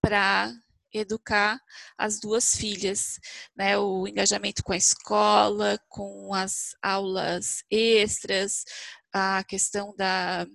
para 0.00 0.52
educar 0.92 1.58
as 1.98 2.20
duas 2.20 2.56
filhas, 2.56 3.18
né? 3.56 3.76
O 3.78 4.06
engajamento 4.06 4.62
com 4.62 4.72
a 4.72 4.76
escola, 4.76 5.78
com 5.88 6.32
as 6.34 6.74
aulas 6.82 7.64
extras, 7.70 8.64
a 9.12 9.44
questão 9.44 9.94
da 9.96 10.46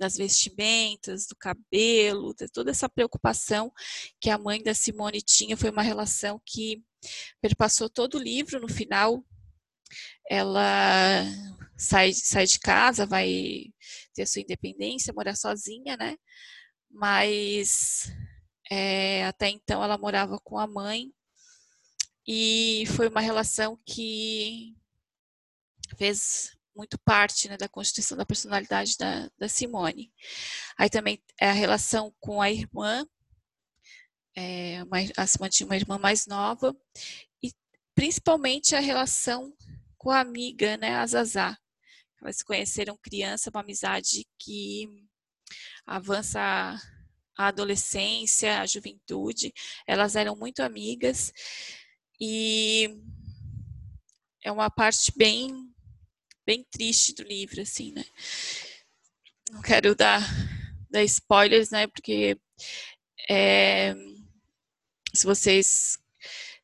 das 0.00 0.16
vestimentas, 0.16 1.26
do 1.26 1.36
cabelo, 1.36 2.34
toda 2.52 2.70
essa 2.70 2.88
preocupação 2.88 3.70
que 4.18 4.30
a 4.30 4.38
mãe 4.38 4.62
da 4.62 4.72
Simone 4.72 5.20
tinha 5.20 5.56
foi 5.58 5.70
uma 5.70 5.82
relação 5.82 6.40
que 6.44 6.82
perpassou 7.40 7.88
todo 7.90 8.14
o 8.16 8.22
livro. 8.22 8.58
No 8.60 8.68
final, 8.68 9.22
ela 10.28 11.22
sai, 11.76 12.14
sai 12.14 12.46
de 12.46 12.58
casa, 12.58 13.04
vai 13.04 13.66
ter 14.14 14.26
sua 14.26 14.40
independência, 14.40 15.12
morar 15.12 15.36
sozinha, 15.36 15.96
né? 15.98 16.16
Mas 16.90 18.10
é, 18.70 19.26
até 19.26 19.48
então 19.50 19.84
ela 19.84 19.98
morava 19.98 20.38
com 20.42 20.58
a 20.58 20.66
mãe 20.66 21.12
e 22.26 22.84
foi 22.96 23.08
uma 23.08 23.20
relação 23.20 23.78
que 23.84 24.74
fez 25.98 26.56
muito 26.80 26.98
parte 27.00 27.46
né, 27.46 27.58
da 27.58 27.68
constituição 27.68 28.16
da 28.16 28.24
personalidade 28.24 28.96
da, 28.98 29.30
da, 29.38 29.48
Simone. 29.48 30.10
Aí 30.78 30.88
também 30.88 31.22
é 31.38 31.50
a 31.50 31.52
relação 31.52 32.10
com 32.18 32.40
a 32.40 32.50
irmã, 32.50 33.06
é, 34.34 34.82
uma, 34.84 34.96
a 35.14 35.26
Simone 35.26 35.50
tinha 35.50 35.66
uma 35.66 35.76
irmã 35.76 35.98
mais 35.98 36.26
nova, 36.26 36.74
e 37.42 37.52
principalmente 37.94 38.74
a 38.74 38.80
relação 38.80 39.52
com 39.98 40.10
a 40.10 40.20
amiga, 40.20 40.78
né, 40.78 40.96
a 40.96 41.06
Zazá. 41.06 41.58
Elas 42.22 42.38
se 42.38 42.44
conheceram 42.44 42.98
criança, 43.02 43.50
uma 43.50 43.60
amizade 43.60 44.26
que 44.38 44.88
avança 45.86 46.40
a 47.36 47.46
adolescência, 47.46 48.58
a 48.58 48.66
juventude. 48.66 49.52
Elas 49.86 50.16
eram 50.16 50.34
muito 50.34 50.60
amigas 50.60 51.30
e 52.18 52.88
é 54.42 54.50
uma 54.50 54.70
parte 54.70 55.12
bem 55.14 55.69
bem 56.50 56.66
triste 56.68 57.14
do 57.14 57.22
livro, 57.22 57.62
assim, 57.62 57.92
né? 57.92 58.04
Não 59.52 59.62
quero 59.62 59.94
dar, 59.94 60.20
dar 60.90 61.04
spoilers, 61.04 61.70
né? 61.70 61.86
Porque 61.86 62.36
é, 63.28 63.94
se 65.14 65.24
vocês 65.24 65.96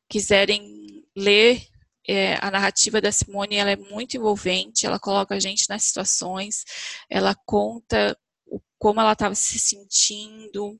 quiserem 0.09 1.05
ler 1.15 1.65
é, 2.05 2.35
a 2.41 2.51
narrativa 2.51 2.99
da 2.99 3.13
Simone, 3.13 3.55
ela 3.55 3.71
é 3.71 3.77
muito 3.77 4.17
envolvente, 4.17 4.85
ela 4.85 4.99
coloca 4.99 5.35
a 5.35 5.39
gente 5.39 5.69
nas 5.69 5.85
situações, 5.85 6.65
ela 7.09 7.33
conta 7.45 8.17
o, 8.45 8.59
como 8.77 8.99
ela 8.99 9.13
estava 9.13 9.35
se 9.35 9.57
sentindo, 9.57 10.77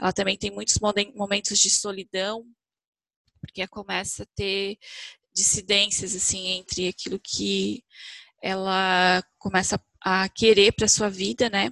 ela 0.00 0.12
também 0.12 0.36
tem 0.36 0.50
muitos 0.50 0.80
momentos 1.14 1.60
de 1.60 1.70
solidão, 1.70 2.44
porque 3.40 3.64
começa 3.68 4.24
a 4.24 4.28
ter 4.34 4.78
dissidências 5.36 6.16
assim 6.16 6.48
entre 6.48 6.88
aquilo 6.88 7.20
que 7.22 7.84
ela 8.42 9.22
começa 9.38 9.78
a 10.02 10.28
querer 10.28 10.72
para 10.72 10.88
sua 10.88 11.10
vida, 11.10 11.50
né? 11.50 11.70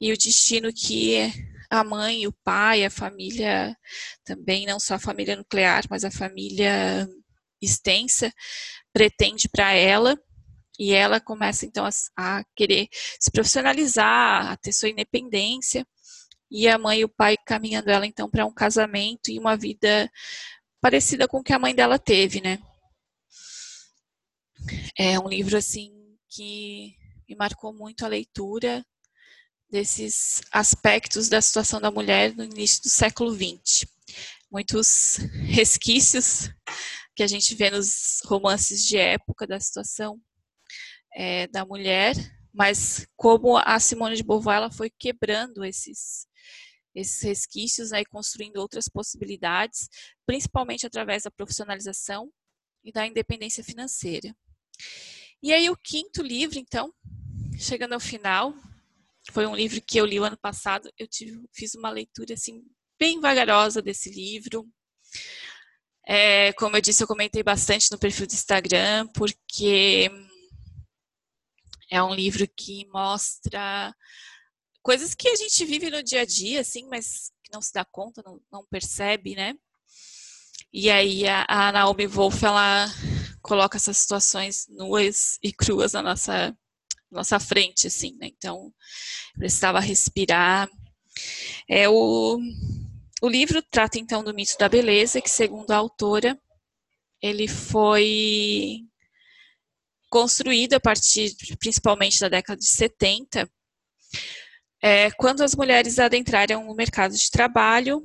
E 0.00 0.12
o 0.12 0.18
destino 0.18 0.72
que 0.72 1.32
a 1.70 1.82
mãe, 1.82 2.26
o 2.26 2.32
pai, 2.44 2.84
a 2.84 2.90
família 2.90 3.76
também 4.24 4.66
não 4.66 4.78
só 4.78 4.94
a 4.94 4.98
família 4.98 5.36
nuclear, 5.36 5.84
mas 5.88 6.04
a 6.04 6.10
família 6.10 7.08
extensa 7.60 8.32
pretende 8.92 9.48
para 9.48 9.72
ela. 9.72 10.18
E 10.78 10.92
ela 10.92 11.18
começa 11.18 11.64
então 11.64 11.86
a, 11.86 11.90
a 12.16 12.44
querer 12.54 12.88
se 13.18 13.30
profissionalizar, 13.30 14.52
a 14.52 14.56
ter 14.58 14.72
sua 14.72 14.90
independência 14.90 15.86
e 16.50 16.68
a 16.68 16.76
mãe 16.76 17.00
e 17.00 17.04
o 17.04 17.08
pai 17.08 17.36
caminhando 17.46 17.90
ela 17.90 18.06
então 18.06 18.28
para 18.28 18.44
um 18.44 18.52
casamento 18.52 19.30
e 19.30 19.38
uma 19.38 19.56
vida 19.56 20.10
parecida 20.80 21.26
com 21.26 21.38
o 21.38 21.42
que 21.42 21.52
a 21.52 21.58
mãe 21.58 21.74
dela 21.74 21.98
teve, 21.98 22.40
né? 22.42 22.58
É 24.98 25.18
um 25.18 25.28
livro 25.28 25.56
assim 25.56 25.92
que 26.28 26.96
me 27.28 27.34
marcou 27.36 27.72
muito 27.72 28.04
a 28.04 28.08
leitura 28.08 28.84
desses 29.70 30.42
aspectos 30.52 31.28
da 31.28 31.40
situação 31.40 31.80
da 31.80 31.90
mulher 31.90 32.34
no 32.34 32.44
início 32.44 32.82
do 32.82 32.88
século 32.88 33.34
XX. 33.34 33.86
Muitos 34.50 35.16
resquícios 35.44 36.50
que 37.14 37.22
a 37.22 37.26
gente 37.26 37.54
vê 37.54 37.70
nos 37.70 38.20
romances 38.24 38.86
de 38.86 38.96
época 38.96 39.46
da 39.46 39.58
situação 39.58 40.20
é, 41.14 41.46
da 41.48 41.64
mulher, 41.64 42.14
mas 42.52 43.06
como 43.16 43.56
a 43.56 43.80
Simone 43.80 44.16
de 44.16 44.22
Beauvoir 44.22 44.58
ela 44.58 44.70
foi 44.70 44.90
quebrando 44.90 45.64
esses 45.64 46.26
esses 46.94 47.22
resquícios 47.22 47.90
né, 47.90 48.00
e 48.00 48.06
construindo 48.06 48.56
outras 48.56 48.88
possibilidades, 48.88 49.88
principalmente 50.24 50.86
através 50.86 51.24
da 51.24 51.30
profissionalização 51.30 52.32
e 52.82 52.90
da 52.90 53.06
independência 53.06 53.62
financeira. 53.62 54.34
E 55.42 55.52
aí 55.52 55.68
o 55.70 55.76
quinto 55.76 56.22
livro, 56.22 56.58
então, 56.58 56.92
chegando 57.58 57.92
ao 57.92 58.00
final, 58.00 58.54
foi 59.30 59.46
um 59.46 59.54
livro 59.54 59.80
que 59.80 59.98
eu 59.98 60.06
li 60.06 60.18
o 60.18 60.24
ano 60.24 60.38
passado. 60.38 60.90
Eu 60.98 61.06
tive, 61.06 61.40
fiz 61.52 61.74
uma 61.74 61.90
leitura 61.90 62.34
assim 62.34 62.62
bem 62.98 63.20
vagarosa 63.20 63.82
desse 63.82 64.10
livro. 64.10 64.66
É, 66.06 66.52
como 66.54 66.76
eu 66.76 66.80
disse, 66.80 67.02
eu 67.02 67.08
comentei 67.08 67.42
bastante 67.42 67.90
no 67.90 67.98
perfil 67.98 68.26
do 68.26 68.32
Instagram, 68.32 69.08
porque 69.08 70.10
é 71.90 72.02
um 72.02 72.14
livro 72.14 72.46
que 72.56 72.86
mostra 72.86 73.94
coisas 74.82 75.14
que 75.14 75.28
a 75.28 75.34
gente 75.34 75.64
vive 75.64 75.90
no 75.90 76.02
dia 76.02 76.22
a 76.22 76.24
dia, 76.24 76.60
assim, 76.60 76.86
mas 76.88 77.32
que 77.42 77.52
não 77.52 77.60
se 77.60 77.72
dá 77.72 77.84
conta, 77.84 78.22
não, 78.24 78.40
não 78.52 78.64
percebe, 78.66 79.34
né? 79.34 79.54
E 80.72 80.90
aí 80.90 81.26
a, 81.26 81.44
a 81.48 81.72
Naomi 81.72 82.06
Wolf, 82.06 82.42
ela 82.42 82.86
coloca 83.46 83.76
essas 83.76 83.96
situações 83.98 84.66
nuas 84.68 85.38
e 85.42 85.52
cruas 85.52 85.92
na 85.92 86.02
nossa, 86.02 86.56
nossa 87.10 87.38
frente, 87.38 87.86
assim, 87.86 88.16
né? 88.20 88.26
Então, 88.26 88.72
precisava 89.38 89.78
respirar. 89.78 90.68
É, 91.68 91.88
o, 91.88 92.38
o 93.22 93.28
livro 93.28 93.62
trata, 93.70 93.98
então, 93.98 94.24
do 94.24 94.34
mito 94.34 94.58
da 94.58 94.68
beleza, 94.68 95.20
que, 95.20 95.30
segundo 95.30 95.70
a 95.70 95.76
autora, 95.76 96.38
ele 97.22 97.46
foi 97.46 98.80
construído 100.10 100.74
a 100.74 100.80
partir, 100.80 101.34
principalmente, 101.58 102.20
da 102.20 102.28
década 102.28 102.58
de 102.58 102.66
70, 102.66 103.48
é, 104.82 105.10
quando 105.12 105.42
as 105.42 105.54
mulheres 105.54 105.98
adentraram 105.98 106.64
no 106.64 106.74
mercado 106.74 107.14
de 107.14 107.30
trabalho 107.30 108.04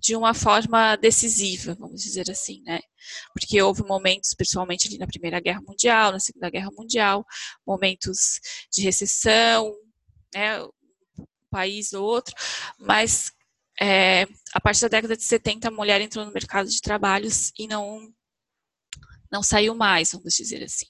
de 0.00 0.16
uma 0.16 0.32
forma 0.32 0.96
decisiva, 0.96 1.74
vamos 1.74 2.02
dizer 2.02 2.30
assim, 2.30 2.62
né? 2.62 2.80
Porque 3.34 3.60
houve 3.60 3.82
momentos, 3.82 4.34
principalmente 4.34 4.88
ali 4.88 4.98
na 4.98 5.06
Primeira 5.06 5.40
Guerra 5.40 5.60
Mundial, 5.60 6.12
na 6.12 6.20
Segunda 6.20 6.50
Guerra 6.50 6.70
Mundial, 6.76 7.24
momentos 7.66 8.40
de 8.72 8.82
recessão, 8.82 9.72
né? 10.34 10.62
Um 10.62 11.26
país 11.50 11.92
ou 11.92 12.04
outro, 12.04 12.34
mas 12.78 13.32
é, 13.80 14.26
a 14.54 14.60
partir 14.60 14.82
da 14.82 14.88
década 14.88 15.16
de 15.16 15.22
70 15.22 15.68
a 15.68 15.70
mulher 15.70 16.00
entrou 16.00 16.24
no 16.24 16.32
mercado 16.32 16.68
de 16.68 16.80
trabalhos 16.80 17.52
e 17.58 17.66
não 17.66 18.12
não 19.30 19.44
saiu 19.44 19.76
mais, 19.76 20.10
vamos 20.10 20.34
dizer 20.34 20.64
assim. 20.64 20.86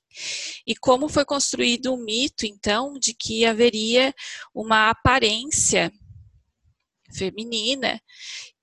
E 0.66 0.74
como 0.74 1.10
foi 1.10 1.26
construído 1.26 1.92
o 1.92 2.02
mito, 2.02 2.46
então, 2.46 2.94
de 2.98 3.12
que 3.12 3.44
haveria 3.44 4.14
uma 4.54 4.88
aparência 4.88 5.92
feminina 7.12 8.00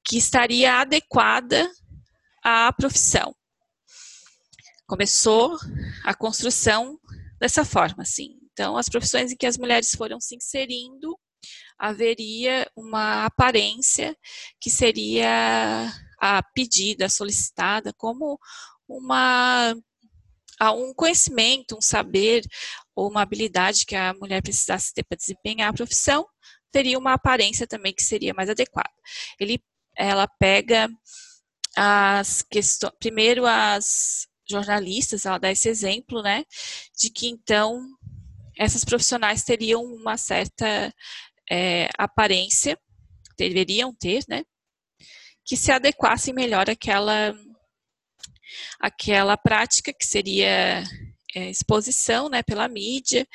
que 0.07 0.17
estaria 0.17 0.79
adequada 0.79 1.69
à 2.41 2.71
profissão. 2.71 3.35
Começou 4.87 5.57
a 6.05 6.13
construção 6.13 6.97
dessa 7.39 7.65
forma, 7.65 8.03
assim. 8.03 8.39
Então, 8.53 8.77
as 8.77 8.87
profissões 8.87 9.31
em 9.31 9.35
que 9.35 9.45
as 9.45 9.57
mulheres 9.57 9.91
foram 9.91 10.19
se 10.21 10.35
inserindo, 10.35 11.19
haveria 11.77 12.65
uma 12.75 13.25
aparência 13.25 14.17
que 14.59 14.69
seria 14.69 15.91
a 16.19 16.41
pedida, 16.55 17.09
solicitada, 17.09 17.93
como 17.93 18.39
uma 18.87 19.75
um 20.73 20.91
conhecimento, 20.91 21.77
um 21.77 21.81
saber 21.81 22.41
ou 22.95 23.11
uma 23.11 23.21
habilidade 23.21 23.85
que 23.85 23.95
a 23.95 24.13
mulher 24.15 24.41
precisasse 24.41 24.91
ter 24.91 25.03
para 25.03 25.17
desempenhar 25.17 25.69
a 25.69 25.73
profissão, 25.73 26.25
teria 26.71 26.97
uma 26.97 27.13
aparência 27.13 27.67
também 27.67 27.93
que 27.93 28.03
seria 28.03 28.33
mais 28.33 28.49
adequada. 28.49 28.89
Ele, 29.39 29.61
ela 29.97 30.27
pega 30.27 30.87
as 31.75 32.41
questões, 32.41 32.93
primeiro 32.99 33.45
as 33.45 34.27
jornalistas, 34.49 35.25
ela 35.25 35.37
dá 35.37 35.51
esse 35.51 35.67
exemplo, 35.67 36.21
né, 36.21 36.43
de 36.97 37.09
que 37.09 37.27
então 37.27 37.85
essas 38.57 38.83
profissionais 38.85 39.43
teriam 39.43 39.83
uma 39.83 40.17
certa 40.17 40.93
é, 41.49 41.89
aparência, 41.97 42.79
deveriam 43.37 43.93
ter, 43.93 44.23
né, 44.27 44.43
que 45.45 45.55
se 45.55 45.71
adequassem 45.71 46.33
melhor 46.33 46.69
àquela, 46.69 47.33
àquela 48.79 49.37
prática 49.37 49.93
que 49.93 50.05
seria 50.05 50.83
é, 51.35 51.49
exposição, 51.49 52.29
né, 52.29 52.41
pela 52.41 52.67
mídia, 52.67 53.27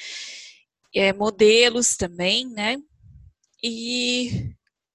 é, 0.94 1.12
modelos 1.12 1.96
também, 1.96 2.48
né, 2.48 2.76
e 3.62 4.50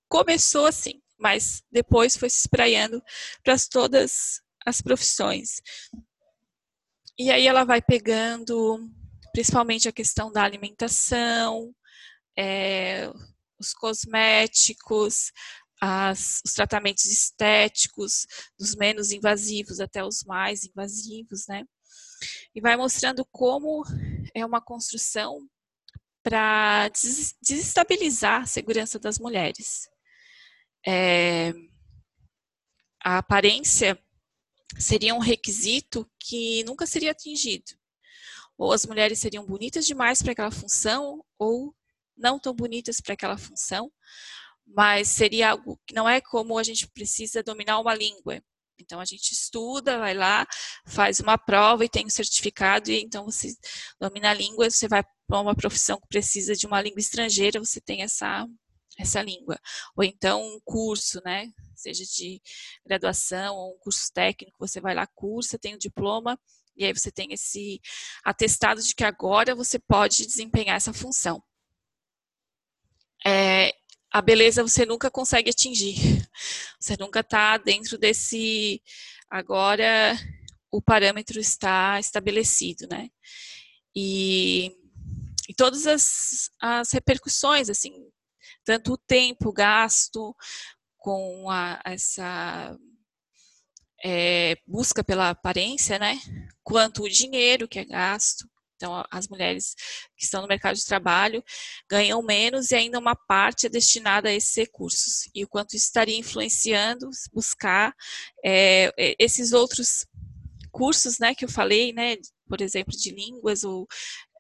começou 0.10 0.66
assim, 0.66 1.02
mas 1.18 1.64
depois 1.72 2.16
foi 2.16 2.30
se 2.30 2.40
espraiando 2.40 3.02
para 3.44 3.56
todas 3.70 4.42
as 4.66 4.82
profissões. 4.82 5.62
E 7.18 7.32
aí 7.32 7.48
ela 7.48 7.64
vai 7.64 7.82
pegando 7.82 8.80
principalmente 9.32 9.88
a 9.88 9.92
questão 9.92 10.32
da 10.32 10.44
alimentação, 10.44 11.74
é, 12.38 13.12
os 13.60 13.74
cosméticos, 13.74 15.32
as, 15.82 16.42
os 16.46 16.54
tratamentos 16.54 17.06
estéticos, 17.06 18.26
dos 18.58 18.76
menos 18.76 19.12
invasivos 19.12 19.80
até 19.80 20.04
os 20.04 20.24
mais 20.24 20.64
invasivos, 20.66 21.46
né? 21.48 21.64
E 22.56 22.62
vai 22.62 22.76
mostrando 22.76 23.26
como 23.32 23.84
é 24.34 24.46
uma 24.46 24.62
construção 24.62 25.48
para 26.24 26.90
desestabilizar 27.42 28.42
a 28.42 28.48
segurança 28.48 29.00
das 29.00 29.20
mulheres. 29.20 29.88
É, 30.88 31.54
a 33.04 33.18
aparência 33.18 34.00
seria 34.80 35.14
um 35.14 35.20
requisito 35.20 36.10
que 36.20 36.64
nunca 36.64 36.86
seria 36.86 37.12
atingido. 37.12 37.74
Ou 38.58 38.72
as 38.72 38.86
mulheres 38.86 39.20
seriam 39.20 39.46
bonitas 39.46 39.86
demais 39.86 40.22
para 40.22 40.32
aquela 40.32 40.52
função, 40.52 41.24
ou 41.38 41.76
não 42.16 42.40
tão 42.40 42.54
bonitas 42.54 43.02
para 43.02 43.14
aquela 43.14 43.38
função, 43.38 43.92
mas 44.66 45.10
seria 45.10 45.52
algo 45.52 45.80
que 45.86 45.94
não 45.94 46.08
é 46.10 46.20
como 46.22 46.58
a 46.58 46.64
gente 46.64 46.88
precisa 46.88 47.44
dominar 47.44 47.80
uma 47.80 47.94
língua. 47.94 48.42
Então 48.80 49.00
a 49.00 49.06
gente 49.06 49.32
estuda, 49.32 49.98
vai 50.00 50.14
lá, 50.14 50.46
faz 50.86 51.20
uma 51.20 51.38
prova 51.38 51.84
e 51.84 51.90
tem 51.90 52.06
um 52.06 52.10
certificado, 52.10 52.92
e 52.92 53.02
então 53.02 53.26
você 53.26 53.56
domina 54.00 54.32
a 54.32 54.34
língua, 54.34 54.70
você 54.70 54.88
vai 54.88 55.04
para 55.28 55.42
uma 55.42 55.56
profissão 55.56 56.00
que 56.00 56.08
precisa 56.08 56.56
de 56.56 56.66
uma 56.66 56.82
língua 56.82 57.00
estrangeira, 57.00 57.60
você 57.60 57.82
tem 57.82 58.04
essa, 58.04 58.48
essa 58.98 59.22
língua. 59.22 59.60
Ou 59.96 60.04
então 60.04 60.42
um 60.42 60.60
curso, 60.64 61.22
né? 61.24 61.52
Seja 61.76 62.04
de 62.04 62.42
graduação 62.86 63.56
ou 63.56 63.76
um 63.76 63.80
curso 63.80 64.12
técnico, 64.14 64.58
você 64.60 64.82
vai 64.82 64.96
lá, 64.96 65.06
cursa, 65.08 65.60
tem 65.60 65.74
o 65.74 65.76
um 65.76 65.80
diploma, 65.80 66.40
e 66.76 66.86
aí 66.86 66.94
você 66.94 67.12
tem 67.12 67.34
esse 67.34 67.82
atestado 68.24 68.82
de 68.82 68.94
que 68.94 69.04
agora 69.04 69.56
você 69.56 69.80
pode 69.80 70.26
desempenhar 70.26 70.76
essa 70.76 70.94
função. 70.94 71.42
É, 73.26 73.74
a 74.12 74.22
beleza 74.22 74.64
você 74.64 74.86
nunca 74.86 75.10
consegue 75.12 75.50
atingir. 75.50 75.96
Você 76.80 76.96
nunca 77.00 77.22
está 77.22 77.58
dentro 77.58 77.98
desse. 77.98 78.82
Agora 79.30 80.16
o 80.72 80.82
parâmetro 80.82 81.40
está 81.40 82.00
estabelecido, 82.00 82.88
né? 82.88 83.10
E, 83.96 84.72
e 85.50 85.54
todas 85.56 85.88
as, 85.88 86.52
as 86.62 86.92
repercussões, 86.92 87.70
assim, 87.70 88.07
tanto 88.68 88.92
o 88.92 88.98
tempo 88.98 89.54
gasto 89.54 90.36
com 90.98 91.50
a, 91.50 91.80
essa 91.86 92.78
é, 94.04 94.58
busca 94.68 95.02
pela 95.02 95.30
aparência, 95.30 95.98
né? 95.98 96.20
Quanto 96.62 97.04
o 97.04 97.10
dinheiro 97.10 97.66
que 97.66 97.80
é 97.80 97.86
gasto. 97.86 98.46
Então, 98.76 99.06
as 99.10 99.30
mulheres 99.30 99.74
que 100.18 100.26
estão 100.26 100.42
no 100.42 100.50
mercado 100.50 100.76
de 100.76 100.86
trabalho 100.86 101.42
ganham 101.90 102.22
menos 102.22 102.70
e 102.72 102.76
ainda 102.76 103.00
uma 103.00 103.16
parte 103.16 103.68
é 103.68 103.70
destinada 103.70 104.28
a 104.28 104.34
esses 104.34 104.54
recursos. 104.54 105.30
E 105.34 105.46
o 105.46 105.48
quanto 105.48 105.78
isso 105.78 105.86
estaria 105.86 106.20
influenciando 106.20 107.10
buscar 107.34 107.96
é, 108.46 108.92
esses 109.18 109.54
outros 109.54 110.06
cursos, 110.72 111.20
né, 111.20 111.34
que 111.34 111.46
eu 111.46 111.50
falei, 111.50 111.94
né, 111.94 112.18
por 112.48 112.62
exemplo, 112.62 112.96
de 112.96 113.12
línguas 113.12 113.64
ou 113.64 113.88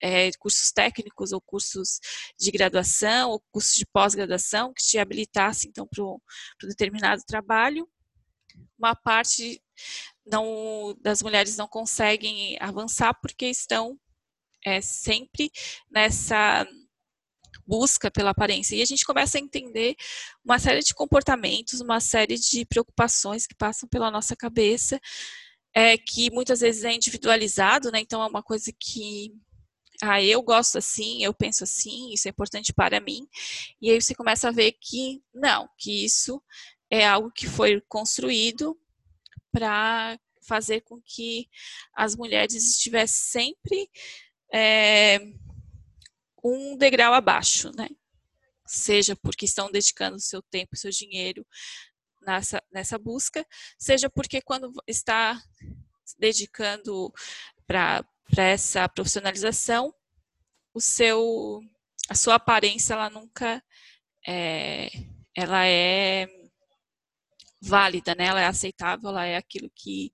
é, 0.01 0.31
cursos 0.39 0.71
técnicos 0.71 1.31
ou 1.31 1.41
cursos 1.41 1.99
de 2.39 2.51
graduação 2.51 3.31
ou 3.31 3.39
cursos 3.51 3.75
de 3.75 3.85
pós-graduação 3.85 4.73
que 4.73 4.83
te 4.83 4.97
habilitassem 4.97 5.69
então 5.69 5.87
para 5.87 6.03
um 6.03 6.19
determinado 6.67 7.21
trabalho. 7.25 7.87
Uma 8.77 8.95
parte 8.95 9.61
não, 10.25 10.95
das 11.01 11.21
mulheres 11.21 11.57
não 11.57 11.67
conseguem 11.67 12.57
avançar 12.59 13.13
porque 13.21 13.47
estão 13.47 13.99
é 14.65 14.81
sempre 14.81 15.51
nessa 15.89 16.67
busca 17.65 18.09
pela 18.09 18.31
aparência. 18.31 18.75
E 18.75 18.81
a 18.81 18.85
gente 18.85 19.05
começa 19.05 19.37
a 19.37 19.41
entender 19.41 19.95
uma 20.43 20.57
série 20.57 20.79
de 20.79 20.93
comportamentos, 20.93 21.81
uma 21.81 21.99
série 21.99 22.37
de 22.37 22.65
preocupações 22.65 23.45
que 23.45 23.55
passam 23.55 23.89
pela 23.89 24.09
nossa 24.09 24.35
cabeça, 24.35 24.99
é, 25.73 25.97
que 25.97 26.31
muitas 26.31 26.61
vezes 26.61 26.83
é 26.83 26.93
individualizado, 26.93 27.91
né? 27.91 27.99
Então 27.99 28.21
é 28.23 28.27
uma 28.27 28.41
coisa 28.41 28.71
que 28.79 29.33
ah, 30.01 30.21
eu 30.21 30.41
gosto 30.41 30.77
assim, 30.77 31.23
eu 31.23 31.33
penso 31.33 31.63
assim, 31.63 32.11
isso 32.13 32.27
é 32.27 32.31
importante 32.31 32.73
para 32.73 32.99
mim. 32.99 33.27
E 33.81 33.89
aí 33.89 34.01
você 34.01 34.13
começa 34.13 34.47
a 34.47 34.51
ver 34.51 34.73
que 34.73 35.23
não, 35.33 35.67
que 35.77 36.05
isso 36.05 36.41
é 36.89 37.05
algo 37.05 37.31
que 37.31 37.47
foi 37.47 37.81
construído 37.87 38.79
para 39.51 40.19
fazer 40.47 40.81
com 40.81 41.01
que 41.01 41.49
as 41.93 42.15
mulheres 42.15 42.53
estivessem 42.53 43.53
sempre 43.57 43.89
é, 44.53 45.19
um 46.43 46.77
degrau 46.77 47.13
abaixo, 47.13 47.71
né? 47.75 47.89
Seja 48.65 49.15
porque 49.15 49.45
estão 49.45 49.71
dedicando 49.71 50.19
seu 50.19 50.41
tempo, 50.41 50.77
seu 50.77 50.91
dinheiro 50.91 51.45
nessa, 52.21 52.61
nessa 52.71 52.97
busca, 52.97 53.45
seja 53.77 54.09
porque 54.09 54.41
quando 54.41 54.71
está 54.85 55.41
dedicando 56.17 57.11
para 58.29 58.43
essa 58.43 58.87
profissionalização, 58.89 59.93
o 60.73 60.81
seu, 60.81 61.61
a 62.09 62.15
sua 62.15 62.35
aparência 62.35 62.93
ela 62.93 63.09
nunca 63.09 63.63
é, 64.27 64.89
ela 65.35 65.65
é 65.65 66.27
válida, 67.61 68.13
né? 68.15 68.25
Ela 68.25 68.41
é 68.41 68.45
aceitável, 68.45 69.09
ela 69.09 69.25
é 69.25 69.37
aquilo 69.37 69.71
que 69.73 70.11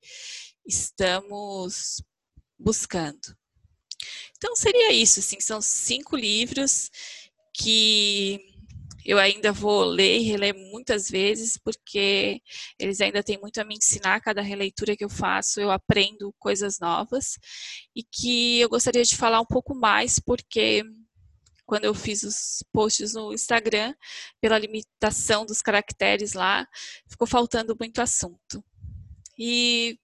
estamos 0.65 2.01
buscando. 2.57 3.35
Então 4.37 4.55
seria 4.55 4.91
isso, 4.91 5.19
assim, 5.19 5.39
são 5.39 5.61
cinco 5.61 6.15
livros 6.15 6.89
que 7.53 8.52
eu 9.05 9.17
ainda 9.19 9.51
vou 9.51 9.83
ler 9.83 10.19
e 10.19 10.23
reler 10.23 10.55
muitas 10.55 11.09
vezes, 11.09 11.57
porque 11.57 12.41
eles 12.79 13.01
ainda 13.01 13.23
têm 13.23 13.39
muito 13.39 13.59
a 13.59 13.63
me 13.63 13.75
ensinar. 13.75 14.21
Cada 14.21 14.41
releitura 14.41 14.95
que 14.95 15.03
eu 15.03 15.09
faço, 15.09 15.59
eu 15.59 15.71
aprendo 15.71 16.33
coisas 16.39 16.79
novas. 16.79 17.37
E 17.95 18.03
que 18.03 18.59
eu 18.59 18.69
gostaria 18.69 19.03
de 19.03 19.15
falar 19.15 19.41
um 19.41 19.45
pouco 19.45 19.75
mais, 19.75 20.19
porque 20.19 20.83
quando 21.65 21.85
eu 21.85 21.93
fiz 21.93 22.23
os 22.23 22.63
posts 22.71 23.13
no 23.13 23.33
Instagram, 23.33 23.93
pela 24.39 24.59
limitação 24.59 25.45
dos 25.45 25.61
caracteres 25.61 26.33
lá, 26.33 26.67
ficou 27.07 27.27
faltando 27.27 27.75
muito 27.79 28.01
assunto. 28.01 28.63
E 29.37 29.97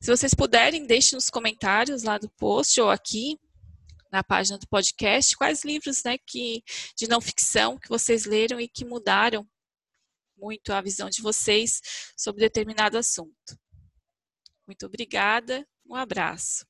se 0.00 0.10
vocês 0.10 0.32
puderem, 0.32 0.86
deixem 0.86 1.16
nos 1.16 1.28
comentários 1.28 2.02
lá 2.02 2.18
do 2.18 2.30
post 2.30 2.80
ou 2.80 2.90
aqui 2.90 3.38
na 4.10 4.22
página 4.24 4.58
do 4.58 4.66
podcast 4.68 5.36
quais 5.36 5.64
livros 5.64 6.02
né, 6.04 6.18
que, 6.26 6.62
de 6.96 7.08
não 7.08 7.20
ficção 7.20 7.78
que 7.78 7.88
vocês 7.88 8.24
leram 8.24 8.60
e 8.60 8.68
que 8.68 8.84
mudaram 8.84 9.46
muito 10.36 10.72
a 10.72 10.80
visão 10.80 11.08
de 11.10 11.20
vocês 11.20 11.80
sobre 12.16 12.40
determinado 12.40 12.96
assunto. 12.96 13.58
Muito 14.66 14.86
obrigada, 14.86 15.66
Um 15.86 15.94
abraço. 15.96 16.69